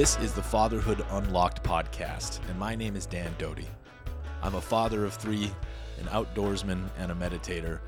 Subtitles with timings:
[0.00, 3.66] This is the Fatherhood Unlocked podcast, and my name is Dan Doty.
[4.42, 5.52] I'm a father of three,
[5.98, 7.80] an outdoorsman, and a meditator,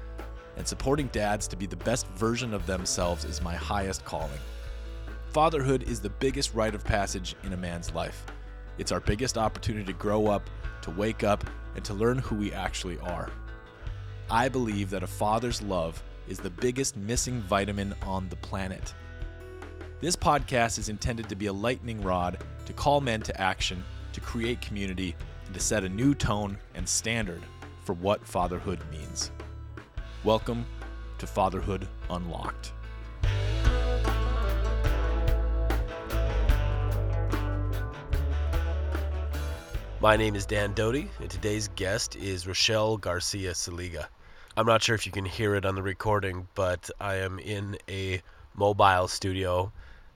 [0.59, 4.39] and supporting dads to be the best version of themselves is my highest calling.
[5.29, 8.27] Fatherhood is the biggest rite of passage in a man's life.
[8.77, 10.51] It's our biggest opportunity to grow up,
[10.83, 11.43] to wake up,
[11.77, 13.31] and to learn who we actually are.
[14.29, 18.93] I believe that a father's love is the biggest missing vitamin on the planet.
[20.03, 24.21] This podcast is intended to be a lightning rod to call men to action, to
[24.21, 25.15] create community,
[25.47, 27.41] and to set a new tone and standard
[27.85, 29.31] for what fatherhood means.
[30.25, 30.67] Welcome
[31.19, 32.73] to Fatherhood Unlocked.
[40.01, 44.09] My name is Dan Doty, and today's guest is Rachelle Garcia Seliga.
[44.57, 47.79] I'm not sure if you can hear it on the recording, but I am in
[47.89, 48.21] a
[48.57, 49.71] mobile studio,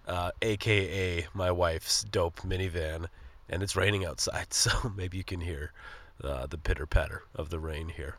[0.07, 3.07] uh, aka my wife's dope minivan,
[3.49, 5.73] and it's raining outside, so maybe you can hear
[6.23, 8.17] uh, the pitter patter of the rain here.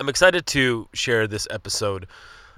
[0.00, 2.06] I'm excited to share this episode.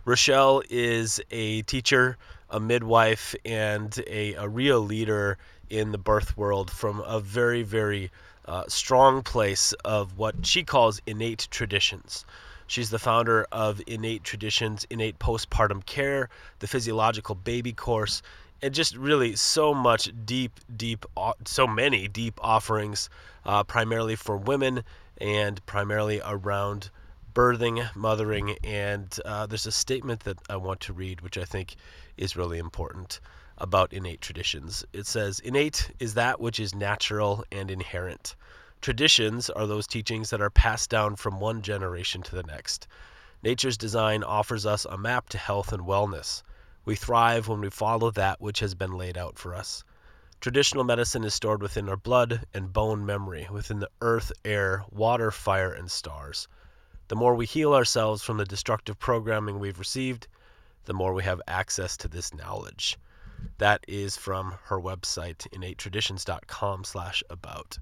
[0.07, 2.17] Rachelle is a teacher,
[2.49, 5.37] a midwife, and a, a real leader
[5.69, 8.13] in the birth world from a very, very
[8.45, 12.25] uh, strong place of what she calls innate traditions.
[12.67, 16.29] She's the founder of Innate Traditions, Innate Postpartum Care,
[16.59, 18.23] the Physiological Baby Course,
[18.63, 21.07] and just really so much deep, deep,
[21.45, 23.09] so many deep offerings,
[23.45, 24.83] uh, primarily for women
[25.19, 26.91] and primarily around
[27.35, 31.77] birthing, mothering, and uh, there's a statement that I want to read, which I think
[32.17, 33.21] is really important
[33.59, 34.85] about innate traditions.
[34.93, 38.35] It says, Innate is that which is natural and inherent.
[38.87, 42.87] Traditions are those teachings that are passed down from one generation to the next.
[43.43, 46.45] Nature's design offers us a map to health and wellness.
[46.85, 49.83] We thrive when we follow that which has been laid out for us.
[50.41, 55.33] Traditional medicine is stored within our blood and bone memory, within the earth, air, water,
[55.33, 56.47] fire, and stars.
[57.09, 60.29] The more we heal ourselves from the destructive programming we've received,
[60.85, 62.97] the more we have access to this knowledge.
[63.59, 67.79] That is from her website, innatetraditions.com slash about.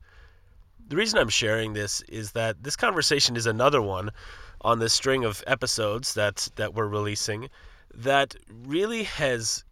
[0.87, 4.11] The reason I'm sharing this is that this conversation is another one
[4.61, 7.49] on this string of episodes that, that we're releasing
[7.95, 8.35] that
[8.67, 9.65] really has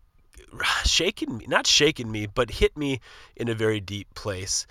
[0.85, 3.01] shaken me, not shaken me, but hit me
[3.37, 4.67] in a very deep place.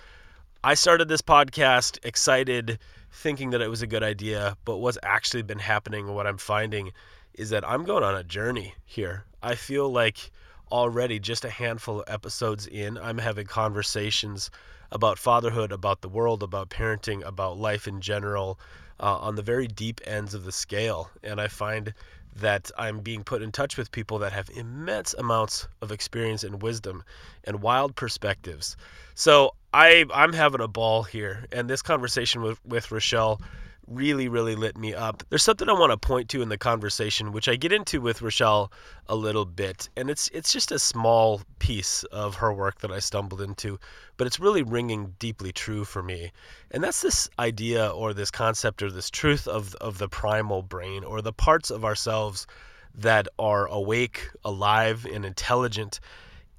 [0.64, 2.78] I started this podcast excited,
[3.12, 6.92] thinking that it was a good idea, but what's actually been happening, what I'm finding,
[7.34, 9.24] is that I'm going on a journey here.
[9.42, 10.30] I feel like
[10.70, 14.50] already just a handful of episodes in, I'm having conversations
[14.92, 18.60] about fatherhood, about the world, about parenting, about life in general,
[19.00, 21.10] uh, on the very deep ends of the scale.
[21.22, 21.92] And I find
[22.36, 26.62] that I'm being put in touch with people that have immense amounts of experience and
[26.62, 27.02] wisdom
[27.44, 28.76] and wild perspectives.
[29.14, 33.40] So I I'm having a ball here, and this conversation with with Rachelle
[33.86, 35.22] really, really lit me up.
[35.28, 38.20] There's something I want to point to in the conversation, which I get into with
[38.20, 38.70] Rachelle
[39.08, 43.00] a little bit, and it's it's just a small piece of her work that I
[43.00, 43.78] stumbled into,
[44.16, 46.32] but it's really ringing deeply true for me.
[46.70, 51.04] And that's this idea or this concept or this truth of of the primal brain
[51.04, 52.46] or the parts of ourselves
[52.94, 56.00] that are awake, alive, and intelligent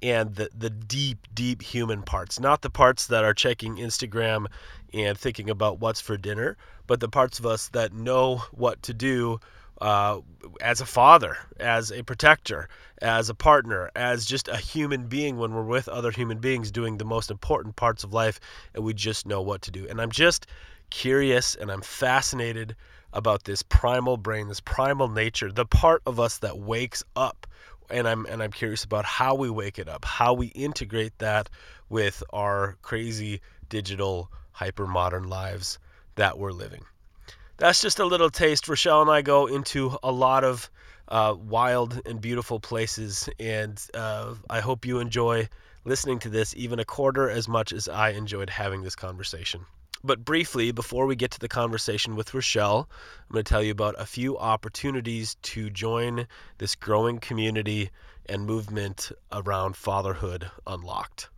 [0.04, 4.44] and the, the deep, deep human parts, not the parts that are checking Instagram
[4.92, 8.92] and thinking about what's for dinner, but the parts of us that know what to
[8.92, 9.40] do
[9.80, 10.20] uh,
[10.60, 12.68] as a father, as a protector,
[13.00, 16.98] as a partner, as just a human being when we're with other human beings doing
[16.98, 18.38] the most important parts of life,
[18.74, 19.88] and we just know what to do.
[19.88, 20.46] And I'm just
[20.90, 22.76] curious and I'm fascinated
[23.14, 27.46] about this primal brain, this primal nature, the part of us that wakes up
[27.90, 31.50] and I'm and I'm curious about how we wake it up, how we integrate that
[31.88, 35.78] with our crazy digital hyper modern lives
[36.14, 36.84] that we're living.
[37.56, 38.66] That's just a little taste.
[38.66, 40.70] Rachelle and I go into a lot of
[41.08, 45.48] uh, wild and beautiful places, and uh, I hope you enjoy
[45.84, 49.66] listening to this even a quarter as much as I enjoyed having this conversation.
[50.06, 52.80] But briefly, before we get to the conversation with Rachelle,
[53.20, 56.26] I'm going to tell you about a few opportunities to join
[56.58, 57.88] this growing community
[58.26, 61.30] and movement around Fatherhood Unlocked.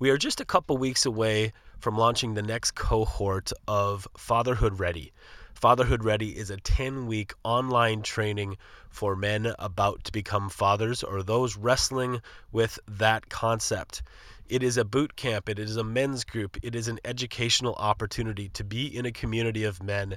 [0.00, 5.12] We are just a couple weeks away from launching the next cohort of Fatherhood Ready.
[5.54, 8.56] Fatherhood Ready is a 10 week online training
[8.90, 12.20] for men about to become fathers or those wrestling
[12.50, 14.02] with that concept.
[14.48, 18.48] It is a boot camp, it is a men's group, it is an educational opportunity
[18.50, 20.16] to be in a community of men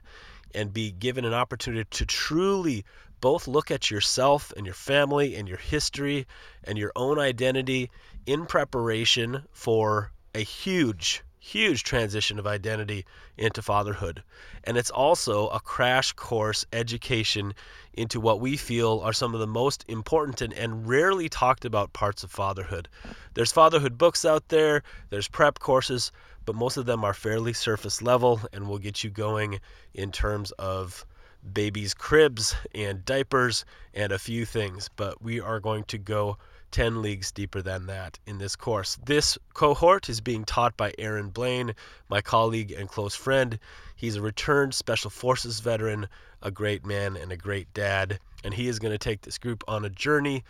[0.54, 2.86] and be given an opportunity to truly
[3.22, 6.28] both look at yourself and your family and your history
[6.64, 7.90] and your own identity
[8.26, 13.06] in preparation for a huge, huge transition of identity
[13.38, 14.24] into fatherhood.
[14.64, 17.54] And it's also a crash course education
[17.94, 21.94] into what we feel are some of the most important and, and rarely talked about
[21.94, 22.90] parts of fatherhood.
[23.36, 24.82] There's fatherhood books out there,
[25.12, 26.12] there's prep courses,
[26.46, 29.60] but most of them are fairly surface level and will get you going
[29.94, 31.06] in terms of
[31.54, 34.90] babies' cribs and diapers and a few things.
[34.96, 36.40] But we are going to go
[36.76, 38.98] 10 leagues deeper than that in this course.
[39.06, 41.74] This cohort is being taught by Aaron Blaine,
[42.10, 43.58] my colleague and close friend.
[43.96, 46.10] He's a returned Special Forces veteran,
[46.42, 48.20] a great man, and a great dad.
[48.44, 50.44] And he is going to take this group on a journey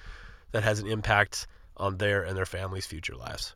[0.51, 1.45] that has an impact
[1.77, 3.53] on their and their families' future lives.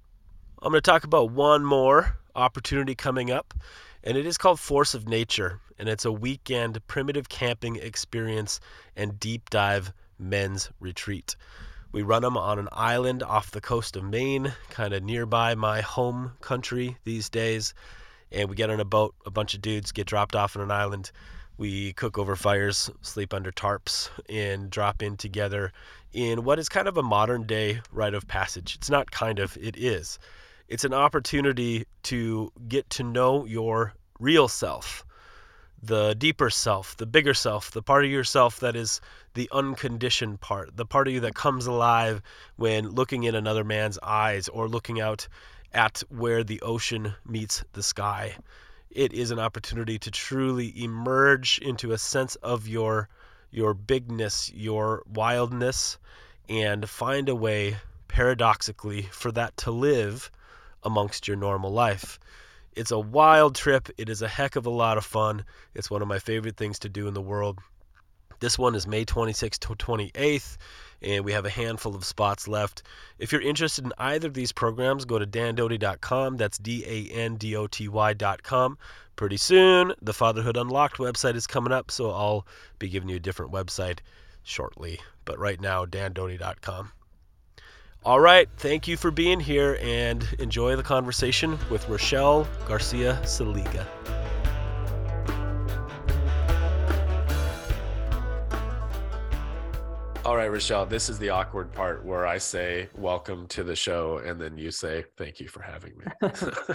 [0.61, 3.55] I'm going to talk about one more opportunity coming up,
[4.03, 5.59] and it is called Force of Nature.
[5.79, 8.59] And it's a weekend primitive camping experience
[8.95, 11.35] and deep dive men's retreat.
[11.91, 15.81] We run them on an island off the coast of Maine, kind of nearby my
[15.81, 17.73] home country these days.
[18.31, 20.69] And we get on a boat, a bunch of dudes get dropped off on an
[20.69, 21.11] island.
[21.57, 25.73] We cook over fires, sleep under tarps, and drop in together
[26.13, 28.75] in what is kind of a modern day rite of passage.
[28.75, 30.19] It's not kind of, it is.
[30.67, 35.03] It's an opportunity to get to know your real self
[35.81, 39.01] the deeper self, the bigger self, the part of yourself that is
[39.33, 42.21] the unconditioned part, the part of you that comes alive
[42.55, 45.27] when looking in another man's eyes or looking out
[45.73, 48.35] at where the ocean meets the sky.
[48.89, 53.07] It is an opportunity to truly emerge into a sense of your
[53.51, 55.97] your bigness, your wildness
[56.49, 57.77] and find a way
[58.07, 60.31] paradoxically for that to live
[60.83, 62.19] amongst your normal life.
[62.79, 63.89] It's a wild trip.
[63.97, 65.43] It is a heck of a lot of fun.
[65.75, 67.59] It's one of my favorite things to do in the world.
[68.39, 70.55] This one is May 26th to 28th,
[71.01, 72.83] and we have a handful of spots left.
[73.17, 76.37] If you're interested in either of these programs, go to dandoty.com.
[76.37, 78.77] That's D A N D O T Y.com.
[79.17, 82.47] Pretty soon, the Fatherhood Unlocked website is coming up, so I'll
[82.79, 83.99] be giving you a different website
[84.43, 85.01] shortly.
[85.25, 86.93] But right now, dandoty.com.
[88.05, 88.47] All right.
[88.55, 93.85] Thank you for being here and enjoy the conversation with Rachelle Garcia Seliga.
[100.23, 104.19] All right, Rachelle, this is the awkward part where I say, Welcome to the show.
[104.19, 106.05] And then you say, Thank you for having me.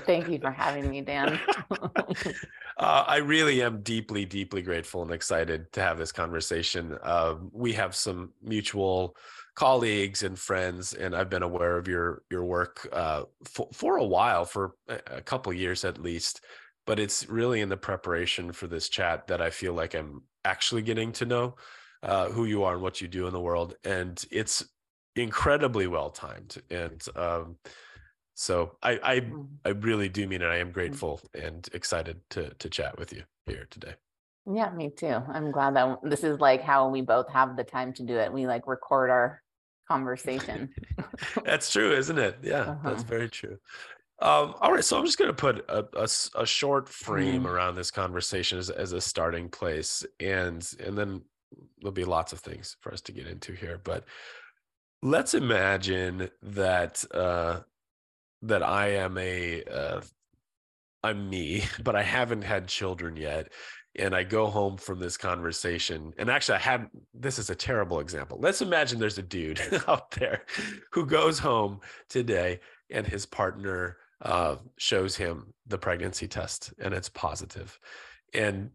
[0.04, 1.40] Thank you for having me, Dan.
[1.70, 6.98] uh, I really am deeply, deeply grateful and excited to have this conversation.
[7.02, 9.16] Uh, we have some mutual
[9.54, 14.04] colleagues and friends, and I've been aware of your your work uh, for for a
[14.04, 16.44] while, for a couple years at least.
[16.86, 20.82] But it's really in the preparation for this chat that I feel like I'm actually
[20.82, 21.56] getting to know
[22.02, 24.64] uh, who you are and what you do in the world, and it's
[25.16, 26.60] incredibly well timed.
[26.70, 27.56] And um,
[28.34, 29.46] so I I, mm.
[29.64, 30.46] I really do mean it.
[30.46, 30.74] I am mm.
[30.74, 33.94] grateful and excited to to chat with you here today.
[34.52, 35.22] Yeah, me too.
[35.32, 38.30] I'm glad that this is like how we both have the time to do it.
[38.30, 39.40] We like record our
[39.88, 40.72] conversation.
[41.44, 42.38] that's true, isn't it?
[42.42, 42.90] Yeah, uh-huh.
[42.90, 43.58] that's very true.
[44.20, 46.08] Um, all right, so I'm just going to put a, a,
[46.40, 47.48] a, short frame mm.
[47.48, 51.22] around this conversation as, as a starting place, and and then
[51.80, 53.80] there'll be lots of things for us to get into here.
[53.82, 54.04] But
[55.02, 57.60] let's imagine that uh,
[58.42, 60.00] that I am a uh,
[61.02, 63.52] I'm me, but I haven't had children yet,
[63.96, 68.00] and I go home from this conversation, and actually, I have this is a terrible
[68.00, 68.38] example.
[68.40, 70.44] Let's imagine there's a dude out there
[70.92, 72.60] who goes home today,
[72.90, 77.78] and his partner uh, shows him the pregnancy test, and it's positive.
[77.78, 77.80] positive,
[78.34, 78.70] and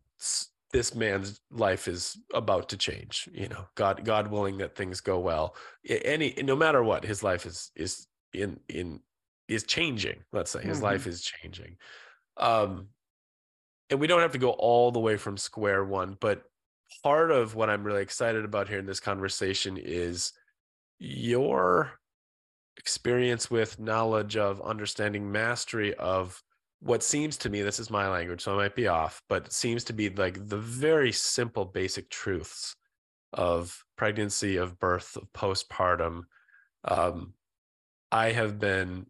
[0.71, 3.27] this man's life is about to change.
[3.33, 5.55] You know, God, God willing that things go well.
[5.87, 8.99] Any, no matter what, his life is is in in
[9.47, 10.23] is changing.
[10.31, 10.85] Let's say his mm-hmm.
[10.85, 11.77] life is changing.
[12.37, 12.87] Um,
[13.89, 16.43] and we don't have to go all the way from square one, but
[17.03, 20.33] part of what I'm really excited about here in this conversation is
[20.99, 21.99] your
[22.77, 26.41] experience with knowledge of understanding mastery of
[26.81, 29.83] what seems to me this is my language so i might be off but seems
[29.83, 32.75] to be like the very simple basic truths
[33.33, 36.21] of pregnancy of birth of postpartum.
[36.85, 37.33] Um,
[38.11, 39.05] i have been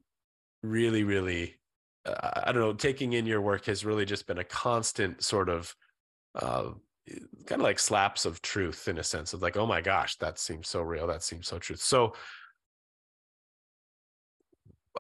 [0.64, 1.56] really really
[2.06, 5.50] uh, I don't know, taking in your work has really just been a constant sort
[5.50, 5.76] of
[6.36, 6.72] uh,
[7.46, 10.40] kind of like slaps of truth in a sense of like, oh my gosh, that
[10.40, 11.08] seems so real.
[11.08, 11.76] That seems so true.
[11.76, 12.14] So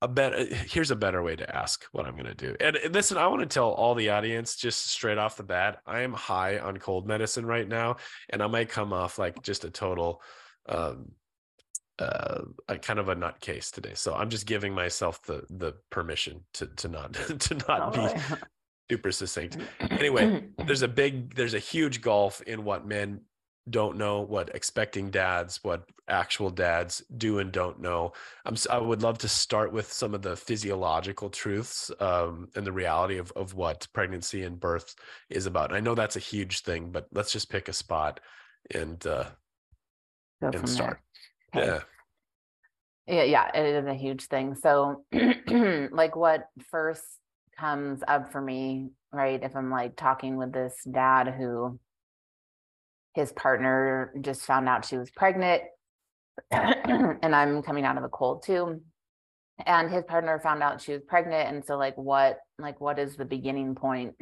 [0.01, 2.55] a better here's a better way to ask what I'm gonna do.
[2.59, 5.79] And and listen, I want to tell all the audience just straight off the bat,
[5.85, 7.97] I am high on cold medicine right now,
[8.29, 10.21] and I might come off like just a total
[10.67, 11.11] um
[11.99, 13.93] uh a kind of a nutcase today.
[13.93, 18.21] So I'm just giving myself the the permission to to not to not be Totally.
[18.91, 19.57] super succinct.
[19.91, 23.21] Anyway, there's a big there's a huge gulf in what men
[23.69, 28.11] don't know what expecting dads what actual dads do and don't know
[28.45, 32.71] i'm i would love to start with some of the physiological truths um, and the
[32.71, 34.95] reality of, of what pregnancy and birth
[35.29, 38.19] is about i know that's a huge thing but let's just pick a spot
[38.73, 39.25] and uh
[40.41, 41.01] and start there.
[41.53, 41.81] Yeah
[43.07, 44.55] Yeah, yeah, it is a huge thing.
[44.55, 45.03] So,
[45.91, 47.03] like, what first
[47.59, 49.41] comes up for me, right?
[49.41, 51.79] If I'm like talking with this dad who
[53.15, 55.63] his partner just found out she was pregnant,
[56.51, 58.81] and I'm coming out of a cold too.
[59.65, 61.49] And his partner found out she was pregnant.
[61.49, 64.15] And so, like, what, like, what is the beginning point?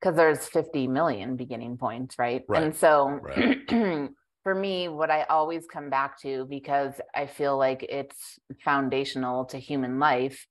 [0.00, 2.42] Because there's 50 million beginning points, right?
[2.46, 4.10] Right, And so, right.
[4.42, 9.58] for me, what I always come back to, because I feel like it's foundational to
[9.58, 10.46] human life,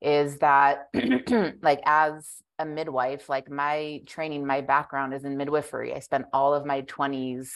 [0.00, 0.88] is that,
[1.62, 5.94] like, as a midwife, like, my training, my background is in midwifery.
[5.94, 7.48] I spent all of my 20s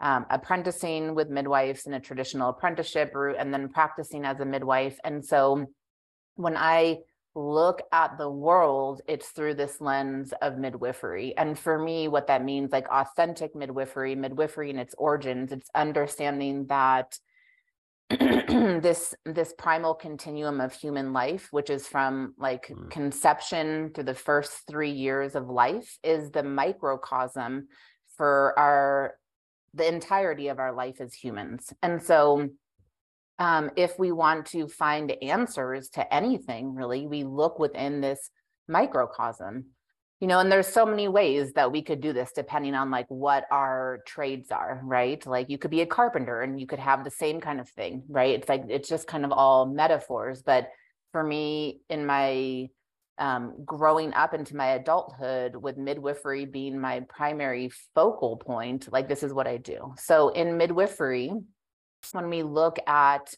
[0.00, 4.98] um, apprenticing with midwives in a traditional apprenticeship route and then practicing as a midwife.
[5.04, 5.66] And so
[6.34, 6.98] when I
[7.36, 11.36] look at the world, it's through this lens of midwifery.
[11.36, 16.66] And for me, what that means, like authentic midwifery, midwifery in its origins, it's understanding
[16.68, 17.18] that
[18.10, 22.88] this this primal continuum of human life which is from like Mm.
[22.88, 27.66] conception through the first 3 years of life is the microcosm
[28.16, 29.14] for our
[29.74, 31.72] the entirety of our life as humans.
[31.82, 32.48] And so
[33.38, 38.30] um, if we want to find answers to anything, really, we look within this
[38.68, 39.66] microcosm.
[40.20, 43.04] You know, and there's so many ways that we could do this depending on like
[43.08, 45.24] what our trades are, right?
[45.26, 48.02] Like you could be a carpenter and you could have the same kind of thing,
[48.08, 48.34] right?
[48.34, 50.40] It's like it's just kind of all metaphors.
[50.40, 50.70] But
[51.12, 52.68] for me, in my
[53.18, 59.22] um, growing up into my adulthood with midwifery being my primary focal point, like this
[59.22, 59.94] is what I do.
[59.98, 61.32] So in midwifery,
[62.14, 63.34] when we look at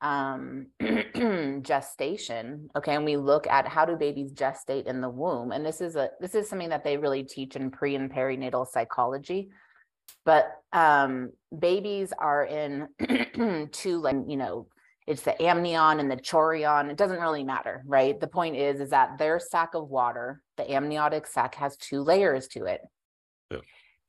[0.00, 0.68] um,
[1.62, 5.80] gestation, okay, and we look at how do babies gestate in the womb, and this
[5.80, 9.50] is a this is something that they really teach in pre and perinatal psychology.
[10.24, 12.88] But um, babies are in
[13.72, 14.66] two, like you know,
[15.06, 16.90] it's the amnion and the chorion.
[16.90, 18.18] It doesn't really matter, right?
[18.18, 22.48] The point is, is that their sac of water, the amniotic sac, has two layers
[22.48, 22.80] to it.
[23.50, 23.58] Yeah.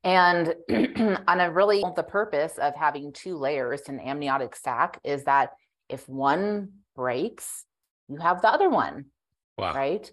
[0.04, 0.56] And
[1.28, 5.52] on a really, the purpose of having two layers an amniotic sac is that
[5.90, 7.66] if one breaks,
[8.08, 9.06] you have the other one,
[9.58, 10.12] wow right?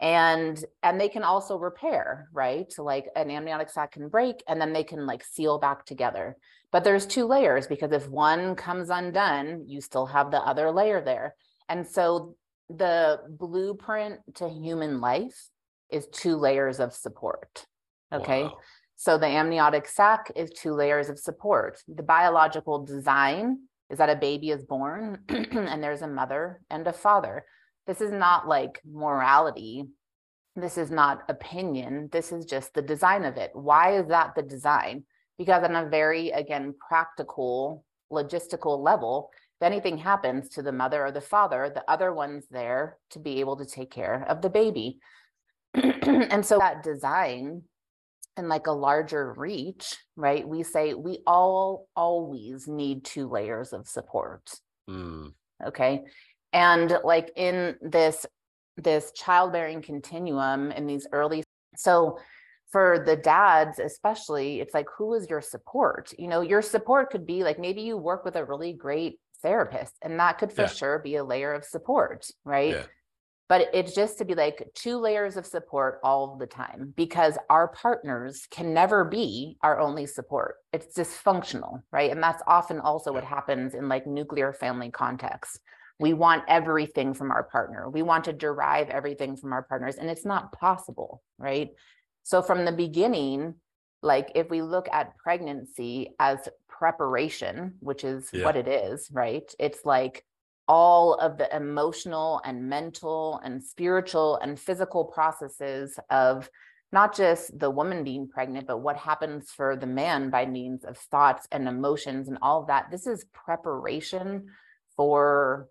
[0.00, 2.70] And and they can also repair, right?
[2.70, 6.36] So like an amniotic sac can break and then they can like seal back together.
[6.72, 11.00] But there's two layers because if one comes undone, you still have the other layer
[11.00, 11.36] there.
[11.68, 12.36] And so
[12.68, 15.48] the blueprint to human life
[15.90, 17.66] is two layers of support.
[18.12, 18.44] Okay.
[18.44, 18.58] Wow.
[19.04, 21.76] So the amniotic sac is two layers of support.
[21.86, 23.58] The biological design
[23.90, 27.44] is that a baby is born and there's a mother and a father.
[27.86, 29.84] This is not like morality.
[30.56, 32.08] This is not opinion.
[32.12, 33.50] This is just the design of it.
[33.52, 35.04] Why is that the design?
[35.36, 39.28] Because on a very, again, practical, logistical level,
[39.60, 43.40] if anything happens to the mother or the father, the other one's there to be
[43.40, 44.98] able to take care of the baby.
[45.74, 47.64] and so that design
[48.36, 50.46] and like a larger reach, right?
[50.46, 54.50] We say we all always need two layers of support.
[54.88, 55.32] Mm,
[55.64, 56.04] Okay.
[56.52, 58.26] And like in this
[58.76, 61.44] this childbearing continuum in these early
[61.76, 62.18] so
[62.72, 67.24] for the dads especially it's like who is your support you know your support could
[67.24, 70.66] be like maybe you work with a really great therapist and that could for Yeah.
[70.68, 72.82] sure be a layer of support right yeah
[73.54, 77.68] but it's just to be like two layers of support all the time because our
[77.68, 80.56] partners can never be our only support.
[80.72, 82.10] It's dysfunctional right?
[82.10, 85.60] And that's often also what happens in like nuclear family contexts
[86.00, 87.88] we want everything from our partner.
[87.88, 91.68] We want to derive everything from our partners and it's not possible right?
[92.24, 93.54] So from the beginning
[94.02, 98.46] like if we look at pregnancy as preparation which is Yeah.
[98.46, 99.48] what it is right?
[99.60, 100.24] It's like
[100.66, 106.48] all of the emotional and mental and spiritual and physical processes of
[106.92, 110.96] not just the woman being pregnant, but what happens for the man by means of
[110.96, 112.90] thoughts and emotions and all of that.
[112.90, 114.46] This is preparation
[114.96, 115.68] for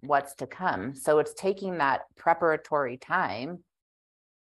[0.00, 0.94] what's to come.
[0.94, 3.60] So it's taking that preparatory time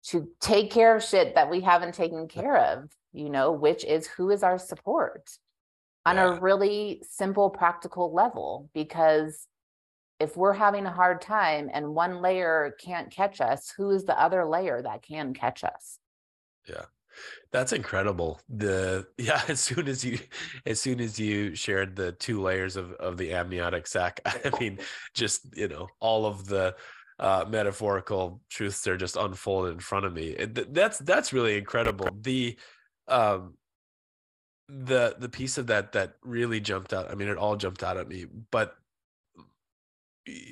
[0.03, 4.05] to take care of shit that we haven't taken care of, you know, which is
[4.07, 5.29] who is our support
[6.05, 6.35] on Yeah.
[6.35, 8.69] a really simple, practical level.
[8.73, 9.47] Because
[10.19, 14.19] if we're having a hard time and one layer can't catch us, who is the
[14.19, 15.99] other layer that can catch us?
[16.67, 16.85] Yeah.
[17.51, 18.39] That's incredible.
[18.49, 20.19] The yeah, as soon as you
[20.65, 24.79] as soon as you shared the two layers of of the amniotic sac, I mean,
[25.13, 26.75] just you know, all of the
[27.19, 30.35] uh metaphorical truths are just unfolded in front of me.
[30.35, 32.09] That's that's really incredible.
[32.21, 32.57] The
[33.07, 33.55] um
[34.67, 37.11] the the piece of that that really jumped out.
[37.11, 38.75] I mean, it all jumped out at me, but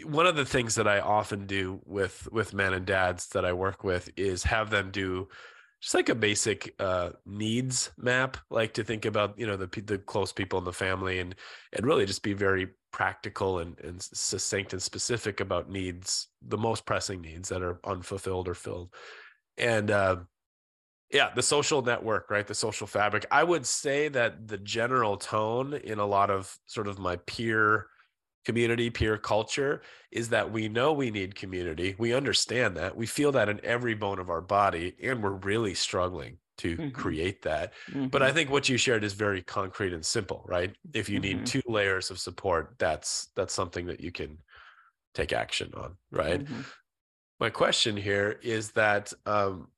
[0.06, 3.54] one of the things that I often do with with men and dads that I
[3.54, 5.28] work with is have them do
[5.82, 9.98] just like a basic uh, needs map, like to think about you know the the
[9.98, 11.36] close people in the family and
[11.74, 16.86] and really just be very practical and, and succinct and specific about needs, the most
[16.86, 18.94] pressing needs that are unfulfilled or filled,
[19.58, 20.18] and uh,
[21.12, 22.48] yeah, the social network, right?
[22.48, 23.26] The social fabric.
[23.32, 27.88] I would say that the general tone in a lot of sort of my peer
[28.48, 31.98] community, peer culture is that we know we need community.
[32.00, 32.96] We understand that.
[32.96, 36.92] We feel that in every bone of our body, and we're really struggling to Mhm.
[36.94, 37.74] create that.
[38.10, 38.34] But I Mhm.
[38.34, 40.74] think what you shared is very concrete and simple, right?
[40.94, 41.20] If you Mhm.
[41.20, 44.40] need two layers of support, that's that's something that you can
[45.14, 46.44] take action on, right?
[46.46, 46.72] Mhm.
[47.40, 49.72] my question here is that um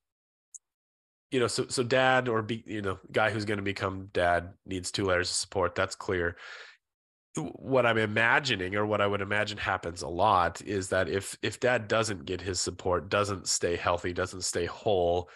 [1.32, 4.54] you know so so dad or be you know guy who's going to become dad
[4.66, 6.38] needs two layers of support that's clear
[7.36, 11.60] what i'm imagining or what i would imagine happens a lot is that if if
[11.60, 15.30] dad doesn't get his support doesn't stay healthy doesn't stay whole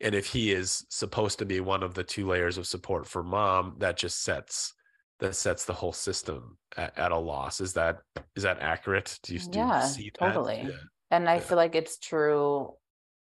[0.00, 3.22] and if he is supposed to be one of the two layers of support for
[3.22, 4.74] mom that just sets
[5.18, 8.00] that sets the whole system at, at a loss is that
[8.34, 10.62] is that accurate do you, do you Yeah, see that totally.
[10.62, 10.70] Yeah.
[11.10, 11.42] And I Yeah.
[11.42, 12.74] feel like it's true,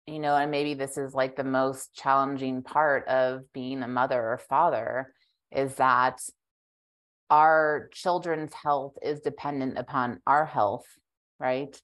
[0.08, 4.20] you know, and maybe this is like the most challenging part of being a mother
[4.20, 5.14] or father
[5.52, 6.20] is that
[7.30, 10.86] our children's health is dependent upon our health,
[11.40, 11.80] right?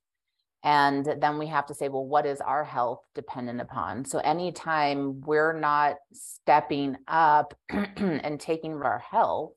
[0.64, 4.06] And then we have to say, well, what is our health dependent upon?
[4.06, 9.56] So anytime we're not stepping up and taking our health,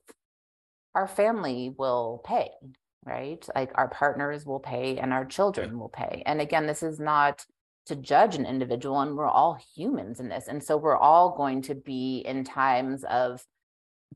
[0.93, 2.49] our family will pay,
[3.05, 3.47] right?
[3.55, 6.23] Like our partners will pay and our children will pay.
[6.25, 7.45] And again, this is not
[7.85, 10.49] to judge an individual, and we're all humans in this.
[10.49, 13.45] And so we're all going to be in times of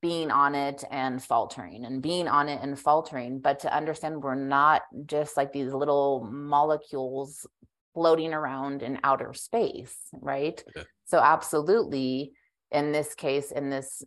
[0.01, 4.35] being on it and faltering and being on it and faltering, but to understand we're
[4.35, 7.45] not just like these little molecules
[7.93, 10.63] floating around in outer space, right?
[10.75, 10.83] Yeah.
[11.05, 12.31] So, absolutely,
[12.71, 14.03] in this case, in this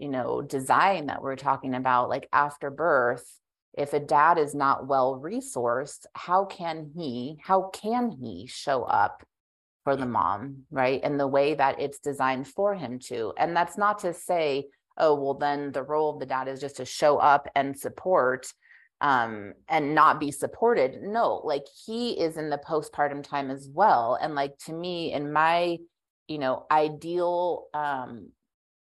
[0.00, 3.38] you know design that we're talking about like after birth
[3.74, 9.22] if a dad is not well resourced how can he how can he show up
[9.84, 13.76] for the mom right in the way that it's designed for him to and that's
[13.76, 14.64] not to say
[15.00, 18.46] oh well then the role of the dad is just to show up and support
[19.00, 24.16] um and not be supported no like he is in the postpartum time as well
[24.20, 25.76] and like to me in my
[26.28, 28.28] you know ideal um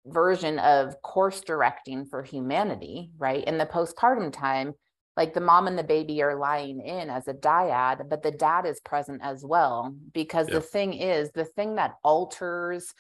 [0.05, 3.43] version of course directing for humanity, right?
[3.45, 4.73] In the postpartum time,
[5.15, 8.65] like the mom and the baby are lying in as a dyad, but the dad
[8.65, 9.95] is present as well.
[10.13, 10.55] Because Yeah.
[10.55, 12.93] the thing is, the thing that alters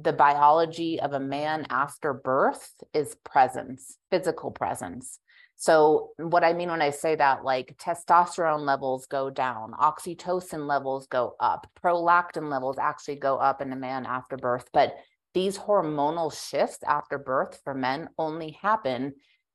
[0.00, 5.18] the biology of a man after birth is presence, physical presence.
[5.56, 11.08] So, what I mean when I say that, like testosterone levels go down, oxytocin levels
[11.08, 14.68] go up, prolactin levels actually go up in a man after birth.
[14.72, 14.94] But
[15.34, 19.14] these hormonal shifts after birth for men only happen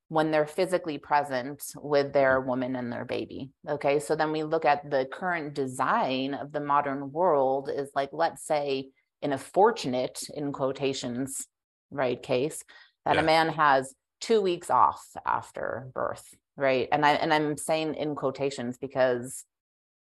[0.10, 3.51] when they're physically present with their woman and their baby.
[3.67, 3.99] Okay.
[3.99, 8.45] So then we look at the current design of the modern world is like, let's
[8.45, 8.89] say,
[9.23, 11.47] in a fortunate, in quotations,
[11.89, 12.63] right, case,
[13.05, 13.21] that Yeah.
[13.21, 16.33] a man has two weeks off after birth.
[16.55, 16.88] Right.
[16.91, 19.43] And I and I'm saying in quotations because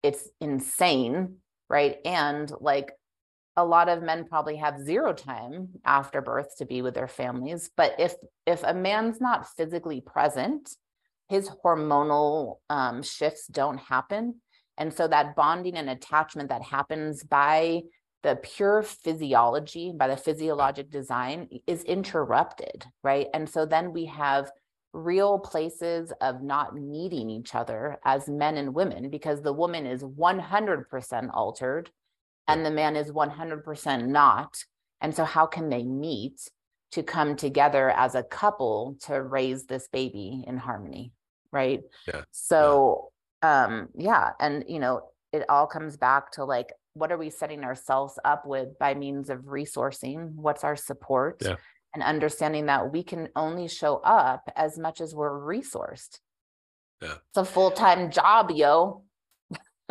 [0.03, 1.39] it's insane,
[1.71, 1.97] right?
[2.05, 2.93] And like
[3.57, 7.71] a lot of men probably have zero time after birth to be with their families
[7.77, 8.15] but if
[8.47, 10.75] if a man's not physically present
[11.29, 14.41] his hormonal um, shifts don't happen
[14.79, 17.83] and so that bonding and attachment that happens by
[18.23, 24.51] the pure physiology by the physiologic design is interrupted right and so then we have
[24.93, 30.03] real places of not needing each other as men and women because the woman is
[30.03, 31.91] 100% altered
[32.49, 34.65] and the man is 100% not.
[35.01, 36.49] And so, how can they meet
[36.93, 41.13] to come together as a couple to raise this baby in harmony?
[41.51, 41.83] Right.
[42.07, 43.09] Yeah, So,
[43.45, 45.01] um yeah and you know
[45.33, 49.31] it all comes back to like what are we setting ourselves up with by means
[49.31, 50.35] of resourcing?
[50.35, 51.43] What's our support?
[51.43, 51.57] Yeah.
[51.95, 56.21] and understanding that we can only show up as much as we're resourced.
[57.03, 57.15] Yeah.
[57.29, 59.03] it's a full-time job yo.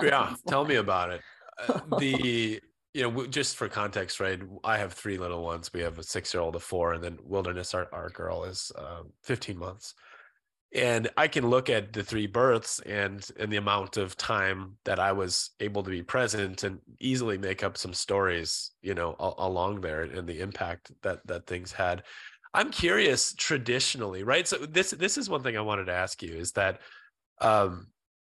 [0.02, 1.22] Yeah tell me about it.
[1.68, 2.60] Uh, the
[2.94, 5.72] you know just for context right i have three little ones.
[5.74, 8.72] We have a six year old a four and then wilderness our, our girl is
[8.78, 9.94] um, 15 months
[10.74, 15.00] and i can look at the three births and and the amount of time that
[15.00, 19.34] i was able to be present and easily make up some stories you know a-
[19.40, 22.04] along there and the impact that that things had.
[22.54, 24.48] I'm curious traditionally right?
[24.48, 26.80] So this this is one thing i wanted to ask you is that
[27.40, 27.88] um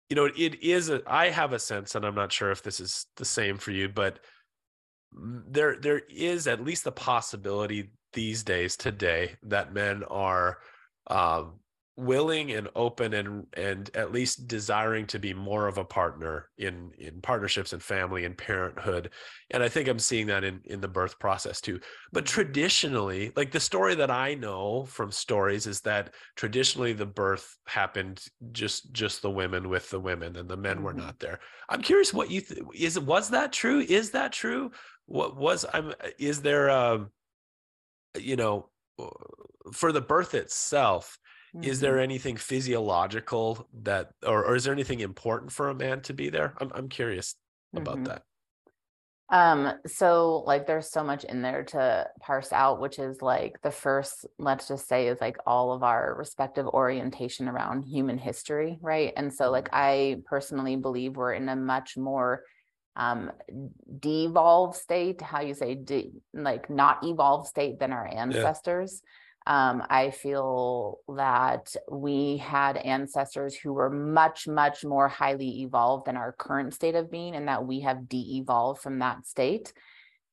[0.08, 2.80] you know it is a i have a sense and i'm not sure if this
[2.80, 4.18] is the same for you but
[5.12, 10.58] there there is at least the possibility these days today that men are
[11.08, 11.54] um
[12.00, 16.90] willing and open and and at least desiring to be more of a partner in
[16.98, 19.10] in partnerships and family and parenthood.
[19.50, 21.80] And i think i'm seeing that in in the birth process too.
[22.12, 27.56] But traditionally like the story that i know from stories is that traditionally the birth
[27.66, 30.98] happened just just the women with the women and the men were Mhm.
[30.98, 31.40] not there.
[31.68, 33.80] I'm curious what you th- is was that true?
[33.80, 34.70] Is that true?
[35.06, 37.10] What was i'm is there um
[38.18, 38.68] you know
[39.72, 41.18] for the birth itself
[41.62, 41.80] is Mhm.
[41.80, 46.30] there anything physiological that or, or is there anything important for a man to be
[46.30, 47.36] there i'm, I'm curious
[47.74, 48.04] about Mhm.
[48.04, 48.24] that
[49.32, 53.70] Um, so like there's so much in there to parse out, which is like the
[53.70, 59.12] first, let's just say, is like all of our respective orientation around human history, right?
[59.16, 62.42] And so like I personally believe we're in a much more
[62.96, 63.30] um
[64.00, 69.00] devolved state, how you say de like not evolved state than our ancestors.
[69.50, 76.16] Um, I feel that we had ancestors who were much, much more highly evolved than
[76.16, 79.72] our current state of being, and that we have de-evolved from that state.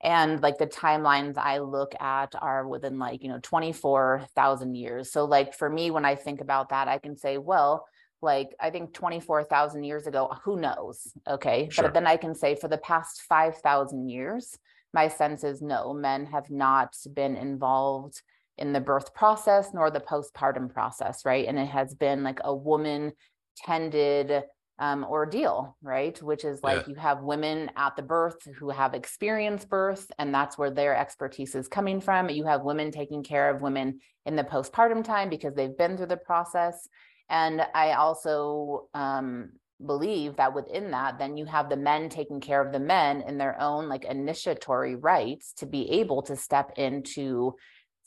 [0.04, 5.12] And like the timelines I look at are within like, you know, 24,000 years.
[5.12, 7.88] So, like, for me, when I think about that, I can say, well,
[8.22, 11.12] like, I think 24,000 years ago, who knows?
[11.28, 11.70] Okay.
[11.72, 11.86] Sure.
[11.86, 14.60] But then I can say for the past 5,000 years,
[14.94, 18.22] my sense is no, men have not been involved
[18.58, 21.48] in the birth process nor the postpartum process, right?
[21.48, 23.14] And it has been like a woman
[23.58, 24.44] tended
[24.80, 26.22] um, ordeal, right?
[26.22, 26.94] Which is like Yeah.
[26.94, 31.56] you have women at the birth who have experienced birth, and that's where their expertise
[31.56, 32.30] is coming from.
[32.30, 36.08] You have women taking care of women in the postpartum time because they've been through
[36.08, 36.88] the process.
[37.30, 42.62] And I also um, believe that within that, then you have the men taking care
[42.62, 47.56] of the men in their own like initiatory rites to be able to step into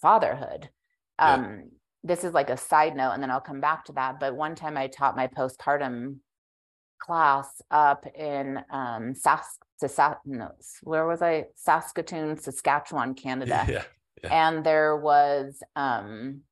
[0.00, 0.70] fatherhood.
[1.18, 1.34] Yeah.
[1.34, 1.70] Um,
[2.02, 4.18] this is like a side note, and then I'll come back to that.
[4.20, 6.16] But one time I taught my postpartum
[7.00, 10.50] class up in um Sask no,
[10.82, 11.46] where was I?
[11.56, 13.64] Saskatoon, Saskatchewan, Canada.
[14.22, 16.42] yeah And there was um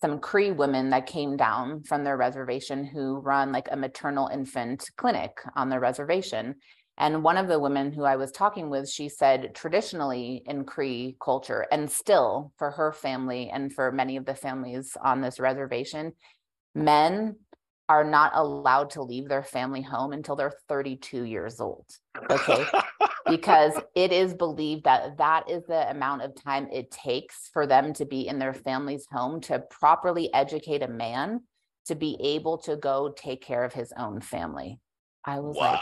[0.00, 4.90] some Cree women that came down from their reservation who run like a maternal infant
[4.96, 6.56] clinic on their reservation.
[6.98, 11.16] And one of the women who I was talking with, she said traditionally in Cree
[11.20, 16.12] culture, and still for her family and for many of the families on this reservation,
[16.74, 17.36] men
[17.88, 21.86] are not allowed to leave their family home until they're 32 years old.
[22.30, 22.64] Okay
[23.28, 27.92] because it is believed that that is the amount of time it takes for them
[27.94, 31.40] to be in their family's home to properly educate a man
[31.86, 34.78] to be able to go take care of his own family.
[35.24, 35.80] I was like,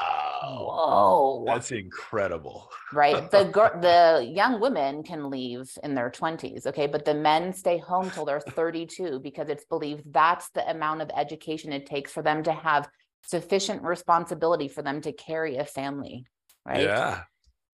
[0.48, 3.30] wow whoa, that's incredible right?
[3.30, 7.78] The gir- the young women can leave in their 20s, okay, but the men stay
[7.78, 12.22] home till they're 32 because it's believed that's the amount of education it takes for
[12.22, 12.88] them to have
[13.24, 16.24] sufficient responsibility for them to carry a family,
[16.64, 16.80] right?
[16.80, 17.24] yeah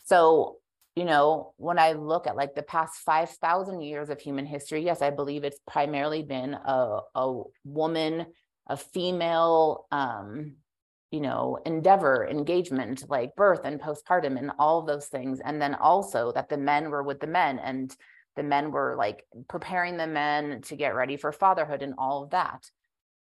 [0.05, 0.59] So,
[0.95, 5.03] you know, when I look at like the past 5,000 years of human history, yes,
[5.03, 8.27] I believe it's primarily been a, a woman,
[8.67, 10.57] a female, um,
[11.11, 15.41] you know, endeavor, engagement, like birth and postpartum and all of those things.
[15.41, 17.95] And then also that the men were with the men and
[18.37, 22.31] the men were like preparing the men to get ready for fatherhood and all of
[22.31, 22.71] that.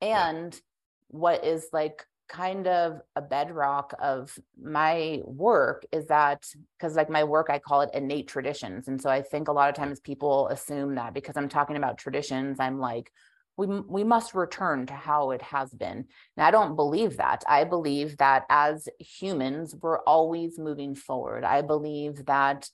[0.02, 0.28] Yeah.
[0.28, 0.60] And
[1.08, 6.44] what is like kind of a bedrock of my work is that
[6.76, 9.68] because like my work i call it innate traditions and so i think a lot
[9.68, 13.12] of times people assume that because i'm talking about traditions i'm like
[13.56, 16.04] we, we must return to how it has been.
[16.36, 17.42] And i don't believe that.
[17.48, 21.44] I believe that as humans we're always moving forward.
[21.44, 22.68] I believe that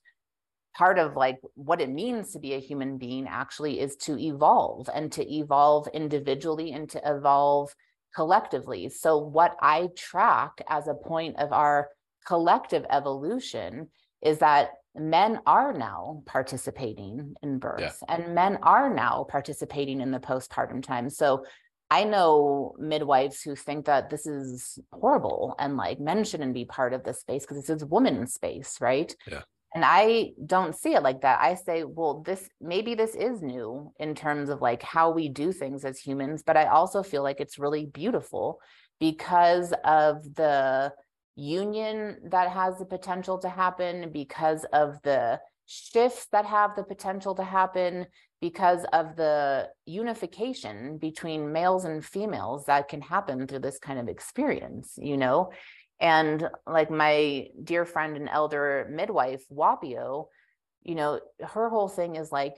[0.75, 4.89] part of like what it means to be a human being actually is to evolve
[4.93, 7.75] and to evolve individually and to evolve
[8.15, 8.89] collectively.
[8.89, 11.89] So, what I track as a point of our
[12.27, 13.89] collective evolution
[14.23, 17.93] is that men are now participating in birth yeah.
[18.15, 21.09] and men are now participating in the postpartum time.
[21.11, 21.45] So,
[21.91, 26.95] I know midwives who think that this is horrible and like men shouldn't be part
[26.95, 29.15] of this space because this is woman's space, right?
[29.31, 29.43] Yeah.
[29.75, 31.41] And I don't see it like that.
[31.43, 35.53] I say, well, this maybe this is new in terms of like how we do
[35.53, 38.59] things as humans, but I also feel like it's really beautiful
[38.99, 40.93] because of the
[41.35, 47.35] union that has the potential to happen, because of the shifts that have the potential
[47.35, 48.07] to happen,
[48.41, 54.09] because of the unification between males and females that can happen through this kind of
[54.09, 55.51] experience, you know?
[56.01, 60.27] And like my dear friend and elder midwife, Whapio,
[60.83, 62.55] you know, her whole thing is like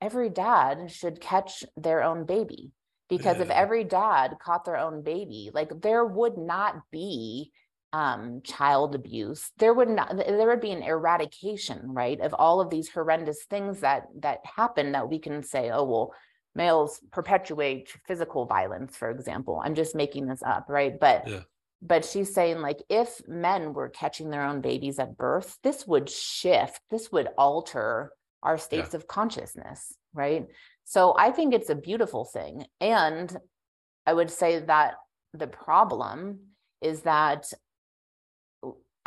[0.00, 2.70] every dad should catch their own baby
[3.08, 3.42] because yeah.
[3.42, 7.50] if every dad caught their own baby, like there would not be
[7.96, 12.68] um, child abuse there would not there would be an eradication right of all of
[12.68, 16.14] these horrendous things that that happen that we can say oh well
[16.54, 21.40] males perpetuate physical violence for example i'm just making this up right but yeah.
[21.80, 26.10] but she's saying like if men were catching their own babies at birth this would
[26.10, 28.96] shift this would alter our states yeah.
[28.98, 30.44] of consciousness right
[30.84, 33.34] so i think it's a beautiful thing and
[34.04, 34.96] i would say that
[35.32, 36.40] the problem
[36.82, 37.50] is that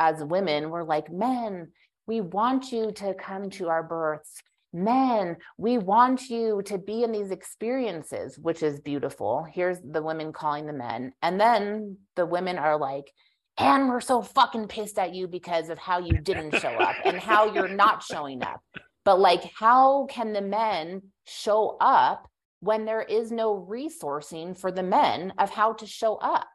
[0.00, 1.68] as women, we're like, men,
[2.06, 4.42] we want you to come to our births.
[4.72, 9.46] Men, we want you to be in these experiences, which is beautiful.
[9.52, 11.12] Here's the women calling the men.
[11.22, 13.12] And then the women are like,
[13.58, 17.18] and we're so fucking pissed at you because of how you didn't show up and
[17.18, 18.60] how you're not showing up.
[19.04, 22.26] But like, how can the men show up
[22.60, 26.48] when there is no resourcing for the men of how to show up?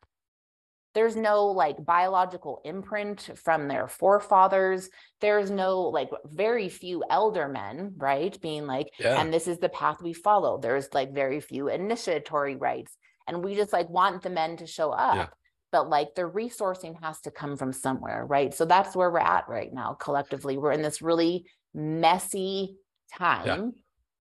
[0.96, 4.90] There's no like biological imprint from their forefathers.
[5.20, 9.20] There's no like very few elder men right being like yeah.
[9.22, 10.58] and this is the path we follow.
[10.58, 12.96] There's like very few initiatory rites
[13.28, 15.28] and we just like want the men to show up yeah.
[15.72, 18.54] but like the resourcing has to come from somewhere right?
[18.54, 20.58] So that's where we're at right now collectively.
[20.58, 22.78] We're in this really messy
[23.14, 23.74] time.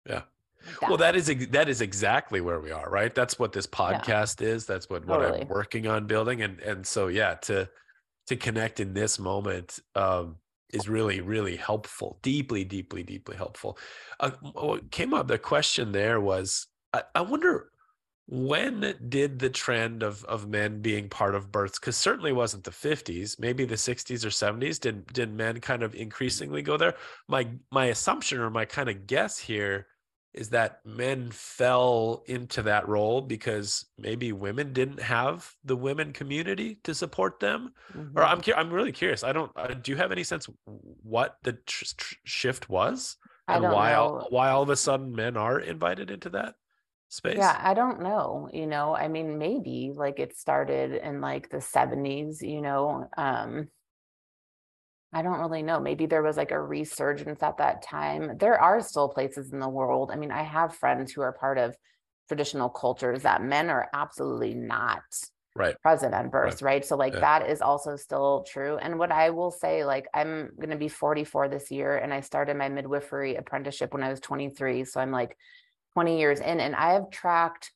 [0.06, 0.22] Yeah, yeah
[0.82, 3.14] well that is that is exactly where we are right?
[3.14, 4.48] That's what this podcast yeah.
[4.48, 4.66] is.
[4.66, 6.42] That's what what i'm working on building.
[6.42, 7.68] And and so yeah to
[8.26, 10.36] to connect in this moment um
[10.72, 13.78] is really really helpful deeply deeply deeply helpful.
[14.18, 17.70] Uh, what came up the question there was I, I wonder
[18.26, 22.70] when did the trend of of men being part of births because certainly wasn't the
[22.70, 26.94] 50s maybe the 60s or 70s did did men kind of increasingly go there?
[27.28, 29.88] My my assumption or my kind of guess here
[30.32, 36.78] is that men fell into that role because maybe women didn't have the women community
[36.84, 37.72] to support them?
[37.96, 38.18] Mm-hmm.
[38.18, 40.48] or i'm i'm really curious i don't uh, do you have any sense
[41.02, 43.16] what the tr- tr- shift was
[43.48, 46.54] and why all, why all of a sudden men are invited into that
[47.08, 47.38] space?
[47.38, 51.58] Yeah i don't know you know i mean maybe like it started in like the
[51.58, 53.68] 70s you know um
[55.12, 55.80] I don't really know.
[55.80, 58.38] Maybe there was like a resurgence at that time.
[58.38, 60.10] There are still places in the world.
[60.12, 61.76] I mean, I have friends who are part of
[62.28, 65.02] traditional cultures that men are absolutely not
[65.56, 66.74] right present at birth, right?
[66.74, 66.84] right?
[66.84, 67.20] So like yeah.
[67.20, 68.76] that is also still true.
[68.76, 72.56] And what I will say, like I'm gonna be 44 this year, and I started
[72.56, 74.84] my midwifery apprenticeship when I was 23.
[74.84, 75.36] So I'm like
[75.94, 77.72] 20 years in, and I have tracked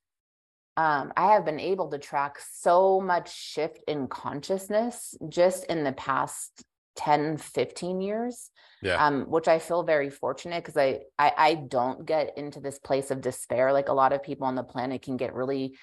[0.76, 5.92] um, I have been able to track so much shift in consciousness just in the
[5.92, 6.64] past
[6.96, 8.50] 10 15 years
[8.82, 9.04] yeah.
[9.04, 13.10] um, which i feel very fortunate because I, I i don't get into this place
[13.10, 15.76] of despair like a lot of people on the planet can get really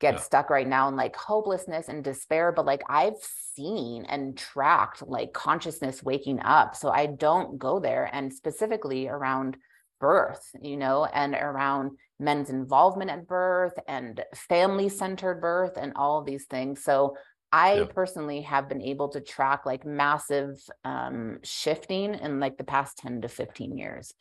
[0.00, 0.20] get yeah.
[0.20, 5.32] stuck right now in like hopelessness and despair but like i've seen and tracked like
[5.32, 9.56] consciousness waking up so i don't go there and specifically around
[10.00, 16.20] birth you know and around men's involvement at birth and family centered birth and all
[16.20, 17.16] of these things so
[17.52, 17.84] I yeah.
[17.84, 23.22] personally have been able to track like massive um, shifting in like the past 10
[23.22, 24.12] to 15 years.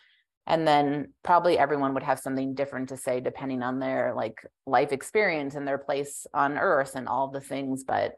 [0.45, 4.93] And then probably everyone would have something different to say depending on their like life
[4.93, 7.83] experience and their place on earth and all the things.
[7.83, 8.15] But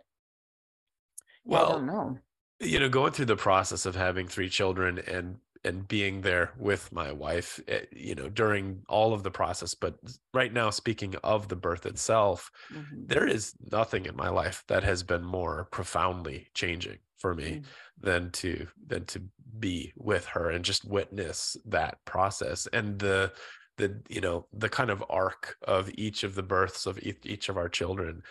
[1.43, 2.19] well, I don't know.
[2.59, 6.91] You know, going through the process of having three children and and being there with
[6.91, 9.95] my wife eh, you know during all of the process but
[10.33, 12.95] right now speaking of the birth itself mm-hmm.
[13.05, 17.61] there is nothing in my life that has been more profoundly changing for me mm-hmm.
[17.99, 19.21] than to than to
[19.59, 23.31] be with her and just witness that process and the
[23.77, 27.49] the you know the kind of arc of each of the births of each, each
[27.49, 28.21] of our children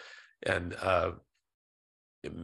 [0.44, 1.10] and uh,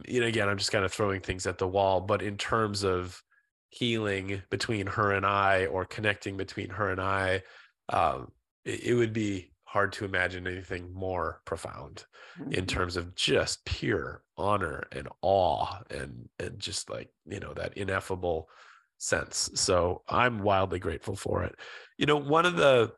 [0.07, 2.83] you know, again, I'm just kind of throwing things at the wall, but in terms
[2.83, 3.21] of
[3.69, 7.43] healing between her and I or connecting between her and I,
[7.89, 8.31] um,
[8.63, 12.05] it, it, would be hard to imagine anything more profound
[12.39, 12.53] mm-hmm.
[12.53, 17.77] in terms of just pure honor and awe and and just like you know that
[17.77, 18.49] ineffable
[18.97, 19.49] sense.
[19.55, 21.55] So I'm wildly grateful for it.
[21.97, 22.91] You know, one of the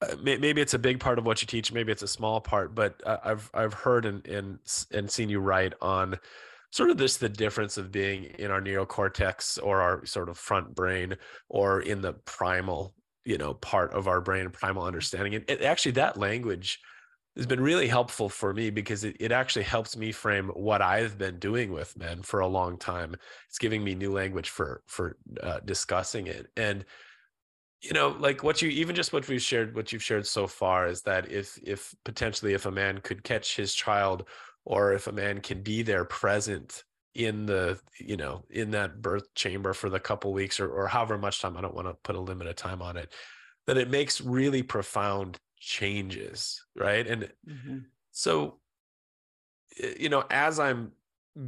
[0.00, 2.72] uh, maybe it's a big part of what you teach maybe it's a small part
[2.72, 4.60] but i've i've heard and and
[4.92, 6.16] and seen you write on
[6.70, 10.74] sort of this the difference of being in our neocortex or our sort of front
[10.74, 11.16] brain
[11.48, 15.92] or in the primal you know part of our brain primal understanding and it, actually
[15.92, 16.80] that language
[17.36, 21.16] has been really helpful for me because it, it actually helps me frame what i've
[21.16, 23.14] been doing with men for a long time.
[23.48, 26.48] It's giving me new language for for uh, discussing it.
[26.56, 26.84] And
[27.82, 30.88] you know like what you even just what we've shared what you've shared so far
[30.88, 34.24] is that if if potentially if a man could catch his child
[34.68, 39.34] or if a man can be there present in the you know in that birth
[39.34, 42.14] chamber for the couple weeks or, or however much time i don't want to put
[42.14, 43.12] a limit of time on it
[43.66, 47.78] that it makes really profound changes right and mm-hmm.
[48.12, 48.60] so
[49.98, 50.92] you know as i'm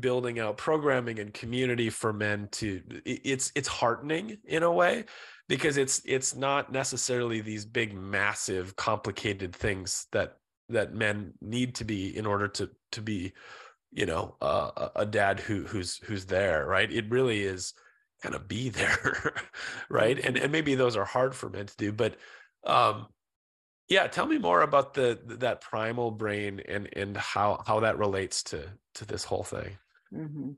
[0.00, 5.04] building out programming and community for men to it's it's heartening in a way
[5.48, 10.36] because it's it's not necessarily these big massive complicated things that
[10.70, 13.32] that men need to be in order to to be
[13.92, 16.90] you know uh, a dad who who's who's there right?
[16.92, 17.74] It really is
[18.22, 19.34] kind of be there
[19.88, 20.18] right?
[20.18, 22.16] And and maybe those are hard for men to do but
[22.64, 23.06] um
[23.88, 28.42] yeah tell me more about the that primal brain and and how how that relates
[28.44, 29.78] to to this whole thing.
[30.14, 30.50] Mm-hmm.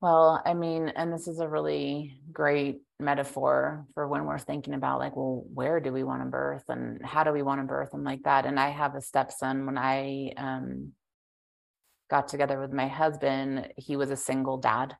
[0.00, 5.00] Well, I mean, and this is a really great metaphor for when we're thinking about
[5.00, 7.94] like, well, where do we want to birth and how do we want to birth
[7.94, 8.46] and like that.
[8.46, 9.66] And I have a stepson.
[9.66, 10.92] When I um,
[12.08, 14.96] got together with my husband, he was a single dad.